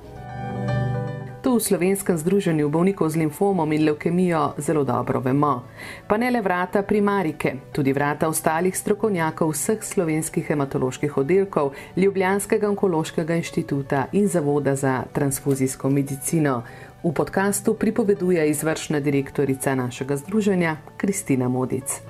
V 1.54 1.62
slovenskem 1.62 2.18
združenju 2.18 2.66
bolnikov 2.66 3.14
z 3.14 3.22
limfomom 3.22 3.70
in 3.74 3.86
leukemijo 3.86 4.58
zelo 4.58 4.82
dobro 4.84 5.20
vemo. 5.22 5.62
Pa 6.10 6.18
ne 6.18 6.32
le 6.32 6.42
vrata 6.42 6.82
primarike, 6.82 7.70
tudi 7.70 7.94
vrata 7.94 8.26
ostalih 8.28 8.74
strokovnjakov 8.74 9.54
vseh 9.54 9.78
slovenskih 9.84 10.48
hematoloških 10.48 11.18
oddelkov, 11.18 11.78
Ljubljanskega 11.94 12.70
onkološkega 12.70 13.36
inštituta 13.38 14.08
in 14.18 14.28
Zavoda 14.28 14.74
za 14.76 15.04
transfuzijsko 15.14 15.90
medicino. 15.90 16.64
V 17.04 17.14
podkastu 17.14 17.74
pripoveduje 17.78 18.50
izvršna 18.50 19.00
direktorica 19.00 19.76
našega 19.76 20.18
združenja 20.18 20.78
Kristina 20.98 21.50
Modic. 21.50 22.02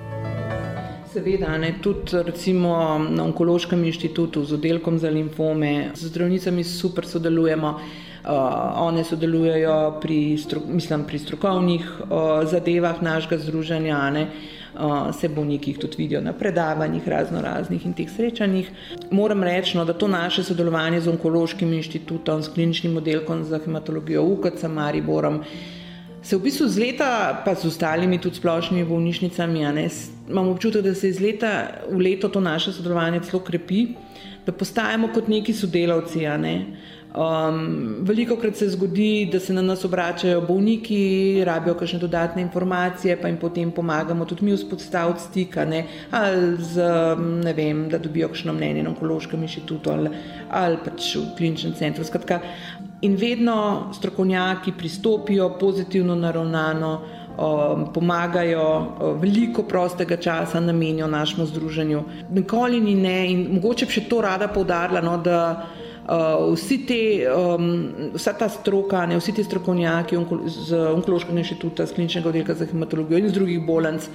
Seveda, 1.12 1.58
ne, 1.58 1.74
tudi 1.82 2.22
recimo 2.22 2.98
na 3.10 3.24
Onkološkem 3.24 3.84
inštitutu 3.84 4.44
z 4.44 4.54
oddelkom 4.54 4.98
za 4.98 5.10
limfome, 5.10 5.90
z 5.94 6.08
zdravnicami 6.08 6.64
super 6.64 7.06
sodelujemo. 7.06 7.80
Uh, 8.24 8.30
one 8.80 9.04
sodelujejo 9.04 9.98
pri, 10.00 10.38
stro, 10.38 10.60
mislim, 10.66 11.02
pri 11.04 11.18
strokovnih 11.18 11.90
uh, 12.00 12.48
zadevah 12.48 13.02
našega 13.02 13.36
združenja, 13.38 13.98
ne, 14.10 14.22
uh, 14.74 15.12
se 15.12 15.28
bolniki 15.28 15.74
tudi 15.76 15.94
vidijo 15.98 16.22
na 16.24 16.32
predavanjih, 16.32 17.08
razno 17.08 17.42
raznih 17.44 17.84
in 17.86 17.92
teh 17.92 18.08
srečanjih. 18.10 18.70
Moram 19.10 19.44
reči, 19.44 19.76
no, 19.76 19.84
da 19.84 19.92
to 19.92 20.08
naše 20.08 20.42
sodelovanje 20.42 21.00
z 21.00 21.12
Onkološkim 21.12 21.72
inštitutom, 21.72 22.42
s 22.42 22.48
kliničnim 22.48 22.96
oddelkom 22.96 23.44
za 23.44 23.60
hematologijo 23.64 24.24
UKC 24.24 24.64
Mariborom, 24.72 25.42
se 26.22 26.36
v 26.36 26.46
bistvu 26.48 26.68
z 26.68 26.80
leta, 26.80 27.42
pa 27.44 27.52
z 27.54 27.68
ostalimi 27.68 28.16
tudi 28.18 28.40
splošnimi 28.40 28.86
bolnišnicami, 28.88 29.68
ne, 29.76 29.88
imam 30.30 30.48
občutek, 30.48 30.82
da 30.82 30.94
se 30.94 31.12
iz 31.12 31.20
leta 31.20 31.52
v 31.90 32.00
leto 32.00 32.32
to 32.32 32.40
naše 32.40 32.72
sodelovanje 32.72 33.20
celo 33.28 33.42
krepi, 33.44 33.86
da 34.46 34.52
postajamo 34.52 35.12
kot 35.12 35.28
neki 35.28 35.52
sodelavci. 35.52 36.24
Ne. 36.40 36.56
Um, 37.14 37.96
veliko 38.02 38.34
krat 38.36 38.56
se 38.56 38.66
zgodi, 38.68 39.28
da 39.32 39.38
se 39.40 39.52
na 39.54 39.62
nas 39.62 39.84
obračajo 39.84 40.40
bolniki, 40.48 41.44
rabijo 41.46 41.76
kakšne 41.78 41.98
dodatne 42.02 42.42
informacije, 42.42 43.14
pa 43.20 43.28
jim 43.28 43.36
potem 43.38 43.70
pomagamo 43.70 44.24
tudi 44.24 44.44
mi 44.44 44.56
vzpostaviti 44.56 45.22
stika, 45.22 45.64
ne, 45.64 45.84
ali 46.10 46.56
z, 46.58 46.88
ne 47.44 47.52
vem, 47.54 47.84
da 47.88 48.00
dobijo 48.02 48.28
kakšno 48.32 48.52
mnenje 48.52 48.82
na 48.82 48.90
onkološkem 48.90 49.42
inštitutu 49.46 49.92
ali, 49.94 50.10
ali 50.50 50.80
pač 50.84 51.12
v 51.14 51.22
kliničnem 51.36 51.76
centru. 51.78 52.04
Skratka, 52.04 52.40
in 53.06 53.14
vedno 53.16 53.92
strokovnjaki 53.94 54.74
pristopijo 54.78 55.52
pozitivno 55.60 56.18
naravnano, 56.18 56.92
um, 57.38 57.86
pomagajo, 57.94 58.66
um, 58.80 59.22
veliko 59.22 59.62
prostega 59.62 60.16
časa 60.16 60.60
namenijo 60.60 61.06
našemu 61.06 61.46
združenju. 61.46 62.02
Nikoli 62.30 62.80
ni 62.80 62.94
ne 62.94 63.16
in 63.30 63.48
mogoče 63.54 63.86
bi 63.86 64.00
še 64.00 64.08
to 64.10 64.20
rada 64.20 64.50
poudarila, 64.50 65.00
no, 65.00 65.16
da 65.22 65.40
vsi 66.52 66.78
te, 66.86 67.00
um, 67.32 68.12
vsa 68.14 68.32
ta 68.32 68.48
stroka, 68.48 69.06
ne, 69.06 69.16
vsi 69.16 69.32
ti 69.32 69.44
strokovnjaki 69.44 70.16
z 70.46 70.76
Onkološkega 70.92 71.38
inštituta, 71.38 71.86
z 71.86 71.96
kliničnega 71.96 72.28
oddelka 72.28 72.54
za 72.54 72.66
hematologijo 72.66 73.18
in 73.18 73.28
z 73.28 73.36
drugih 73.38 73.64
bolnic, 73.66 74.08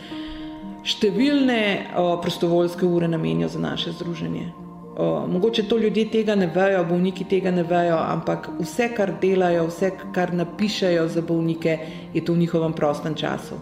številne 0.86 1.62
uh, 1.90 2.18
prostovoljske 2.22 2.86
ure 2.86 3.08
namenijo 3.08 3.50
za 3.50 3.60
naše 3.60 3.94
združenje. 3.98 4.52
Uh, 5.00 5.26
mogoče 5.32 5.64
to 5.64 5.78
ljudje 5.78 6.10
tega 6.12 6.36
ne 6.36 6.50
vejo, 6.54 6.84
bolniki 6.86 7.26
tega 7.26 7.52
ne 7.52 7.64
vejo, 7.64 7.98
ampak 7.98 8.52
vse, 8.60 8.90
kar 8.94 9.16
delajo, 9.22 9.66
vse, 9.72 9.94
kar 10.14 10.34
napišajo 10.36 11.08
za 11.08 11.24
bolnike, 11.26 11.78
je 12.14 12.26
to 12.26 12.36
v 12.36 12.44
njihovem 12.44 12.74
prostem 12.74 13.16
času. 13.16 13.58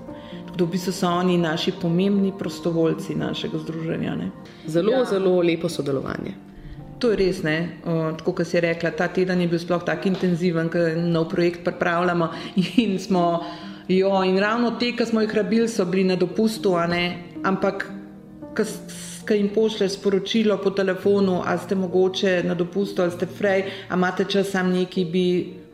Tako 0.47 0.57
da 0.57 0.65
v 0.65 0.73
bistvu 0.73 0.93
so 0.97 1.07
oni 1.07 1.37
naši 1.37 1.71
pomembni 1.81 2.33
prostovoljci 2.39 3.15
našega 3.15 3.61
združenja. 3.63 4.15
Ne. 4.15 4.31
Zelo, 4.65 4.91
ja. 4.91 5.05
zelo 5.05 5.37
lepo 5.41 5.69
sodelovanje. 5.69 6.46
To 6.99 7.11
je 7.11 7.17
res, 7.19 7.43
ne? 7.45 7.77
tako 8.17 8.33
kot 8.39 8.47
si 8.49 8.61
rekla, 8.61 8.91
ta 8.97 9.07
teden 9.13 9.41
je 9.41 9.47
bil 9.51 9.59
sploh 9.61 9.83
tako 9.85 10.09
intenziven, 10.09 10.69
ker 10.73 10.97
nov 10.97 11.27
projekt 11.29 11.61
pripravljamo 11.65 12.31
in 12.83 12.97
smo, 12.99 13.43
jo, 13.87 14.13
in 14.25 14.39
ravno 14.41 14.73
te, 14.81 14.95
ki 14.97 15.05
smo 15.05 15.21
jih 15.21 15.35
rabili, 15.37 15.69
so 15.69 15.85
bili 15.85 16.07
na 16.09 16.17
dopustu, 16.17 16.73
ampak 17.45 17.85
ko 19.27 19.35
jim 19.35 19.49
pošlješ 19.53 19.99
sporočilo 19.99 20.57
po 20.63 20.71
telefonu, 20.71 21.41
a 21.45 21.57
ste 21.57 21.75
mogoče 21.75 22.41
na 22.47 22.55
dopustu, 22.55 23.01
ali 23.01 23.11
ste 23.11 23.25
frej, 23.25 23.65
a 23.89 23.95
imate 23.95 24.25
čas 24.25 24.49
sam 24.55 24.71
neki, 24.73 25.05
bi, 25.05 25.25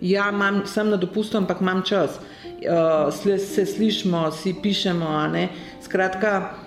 ja, 0.01 0.27
imam, 0.33 0.63
sem 0.67 0.89
na 0.89 0.97
dopustu, 0.97 1.37
ampak 1.37 1.61
imam 1.61 1.83
čas. 1.85 2.19
Uh, 2.63 3.13
se 3.39 3.65
slišimo, 3.65 4.31
si 4.31 4.55
pišemo, 4.63 5.07
skratka 5.83 6.62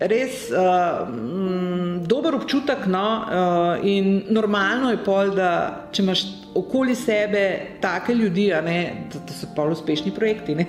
res 0.00 0.50
uh, 0.50 1.08
m, 1.08 2.02
dober 2.06 2.34
občutek. 2.34 2.86
No, 2.86 3.04
uh, 3.24 3.86
in 3.86 4.24
normalno 4.30 4.90
je 4.90 5.02
pol, 5.04 5.34
da 5.36 5.50
če 5.92 6.02
imaš 6.02 6.24
okoli 6.54 6.94
sebe 6.94 7.44
take 7.80 8.14
ljudi, 8.14 8.48
ne, 8.64 8.80
da, 9.12 9.22
da 9.26 9.36
so 9.36 9.50
pa 9.56 9.66
uspešni 9.70 10.14
projekti. 10.14 10.54
Ne. 10.54 10.66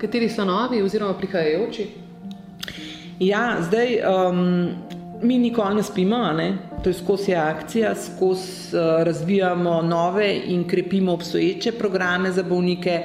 Kateri 0.00 0.28
so 0.30 0.44
novi 0.44 0.82
oziroma 0.82 1.14
prihajajoči? 1.14 1.86
Ja, 3.22 3.60
zdaj 3.62 4.00
um, 4.02 4.40
mi 5.22 5.38
nikoli 5.38 5.78
ne 5.78 5.82
spimo, 5.82 6.18
ne? 6.32 6.48
to 6.82 6.90
je 6.90 6.94
skozi 6.98 7.34
akcija, 7.34 7.94
skozi 7.94 8.76
uh, 8.76 9.02
razvijamo 9.06 9.82
nove 9.82 10.40
in 10.46 10.64
krepimo 10.68 11.12
obstoječe 11.12 11.72
programe 11.72 12.32
za 12.32 12.42
bolnike. 12.42 13.02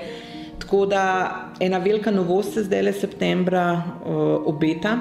Tako 0.67 0.86
da 0.86 1.32
ena 1.60 1.77
velika 1.77 2.12
novost 2.12 2.53
se 2.53 2.63
zdaj 2.63 2.82
le 2.82 2.91
septembra 2.93 3.69
uh, 3.71 4.12
obeta 4.45 4.97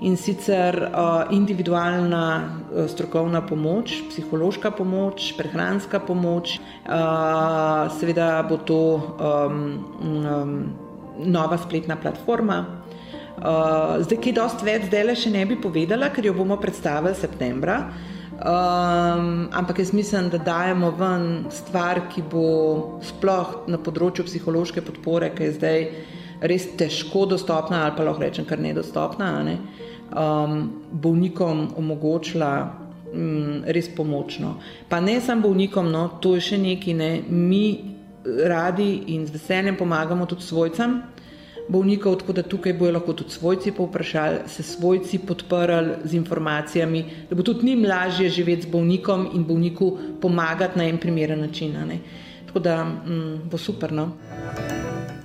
in 0.00 0.16
sicer 0.16 0.74
uh, 0.74 1.30
individualna 1.30 2.22
uh, 2.42 2.88
strokovna 2.90 3.44
pomoč, 3.46 3.94
psihološka 4.08 4.70
pomoč, 4.70 5.36
prehranska 5.38 6.00
pomoč. 6.00 6.58
Uh, 6.58 7.86
seveda 8.00 8.42
bo 8.48 8.58
to 8.58 8.80
um, 8.98 9.62
um, 10.02 10.58
nova 11.18 11.58
spletna 11.62 11.96
platforma. 11.96 12.58
Uh, 13.38 14.02
zdaj, 14.02 14.18
ki 14.18 14.34
je 14.34 14.40
dosti 14.40 14.66
več, 14.66 14.90
zdaj 14.90 15.06
le 15.06 15.14
še 15.14 15.30
ne 15.30 15.46
bi 15.46 15.62
povedala, 15.62 16.10
ker 16.10 16.26
jo 16.26 16.34
bomo 16.34 16.58
predstavili 16.58 17.14
septembra. 17.14 17.84
Um, 18.38 19.48
ampak 19.52 19.78
jaz 19.78 19.92
mislim, 19.92 20.28
da 20.30 20.38
dajemo 20.38 20.90
ven 20.90 21.44
stvar, 21.50 22.00
ki 22.06 22.22
bo 22.30 23.00
sploh 23.02 23.64
na 23.66 23.80
področju 23.82 24.28
psihološke 24.28 24.84
podpore, 24.86 25.32
ki 25.34 25.48
je 25.48 25.54
zdaj 25.56 25.86
res 26.46 26.68
težko 26.78 27.24
dostopna, 27.26 27.82
ali 27.82 27.96
pa 27.96 28.06
lahko 28.06 28.22
rečem, 28.22 28.46
kar 28.46 28.62
nedostopna, 28.62 29.32
ne, 29.42 29.56
um, 30.14 30.60
bolnikom 30.92 31.64
omogočila 31.82 32.52
um, 33.10 33.66
res 33.66 33.90
pomočno. 33.90 34.54
Pa 34.86 35.02
ne 35.02 35.18
samo 35.18 35.48
bolnikom, 35.48 35.90
no, 35.90 36.06
to 36.22 36.36
je 36.38 36.46
še 36.52 36.62
nekaj, 36.62 36.94
ne, 36.94 37.12
mi 37.26 37.64
radi 38.22 38.92
in 39.16 39.26
z 39.26 39.34
veseljem 39.34 39.74
pomagamo 39.80 40.30
tudi 40.30 40.46
svojcem 40.46 41.00
bolnikov, 41.68 42.16
tako 42.16 42.32
da 42.32 42.42
tukaj 42.42 42.72
bojo 42.72 42.92
lahko 42.92 43.12
tudi 43.12 43.30
svojci 43.30 43.72
povprašali, 43.72 44.38
se 44.46 44.62
svojci 44.62 45.18
podprli 45.18 45.94
z 46.04 46.14
informacijami, 46.14 47.04
da 47.30 47.36
bo 47.36 47.42
tudi 47.42 47.66
njim 47.66 47.84
lažje 47.88 48.28
živeti 48.28 48.62
z 48.62 48.70
bolnikom 48.70 49.28
in 49.34 49.44
bolniku 49.44 49.98
pomagati 50.20 50.78
na 50.78 50.88
en 50.88 50.98
primeren 50.98 51.40
način. 51.40 51.76
Tako 52.46 52.58
da 52.58 52.84
mm, 52.84 53.40
bo 53.50 53.58
super. 53.58 53.92
No? 53.92 54.12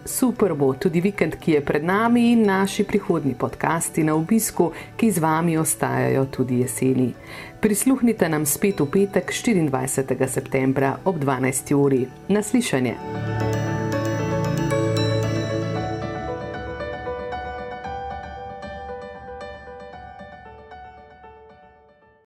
Super 0.05 0.53
bo 0.53 0.73
tudi 0.73 1.01
vikend, 1.01 1.35
ki 1.39 1.51
je 1.51 1.61
pred 1.65 1.83
nami 1.83 2.31
in 2.31 2.45
naši 2.45 2.83
prihodni 2.83 3.35
podcasti 3.39 4.03
na 4.03 4.15
obisku, 4.15 4.71
ki 4.97 5.11
z 5.11 5.19
vami 5.19 5.57
ostajajo 5.57 6.25
tudi 6.25 6.59
jeseni. 6.59 7.13
Prisluhnite 7.61 8.29
nam 8.29 8.45
spet 8.45 8.79
v 8.79 8.85
petek 8.91 9.31
24. 9.31 10.27
septembra 10.27 10.97
ob 11.05 11.23
12. 11.23 11.73
uri. 11.75 12.07
Naslišanje. 12.27 13.72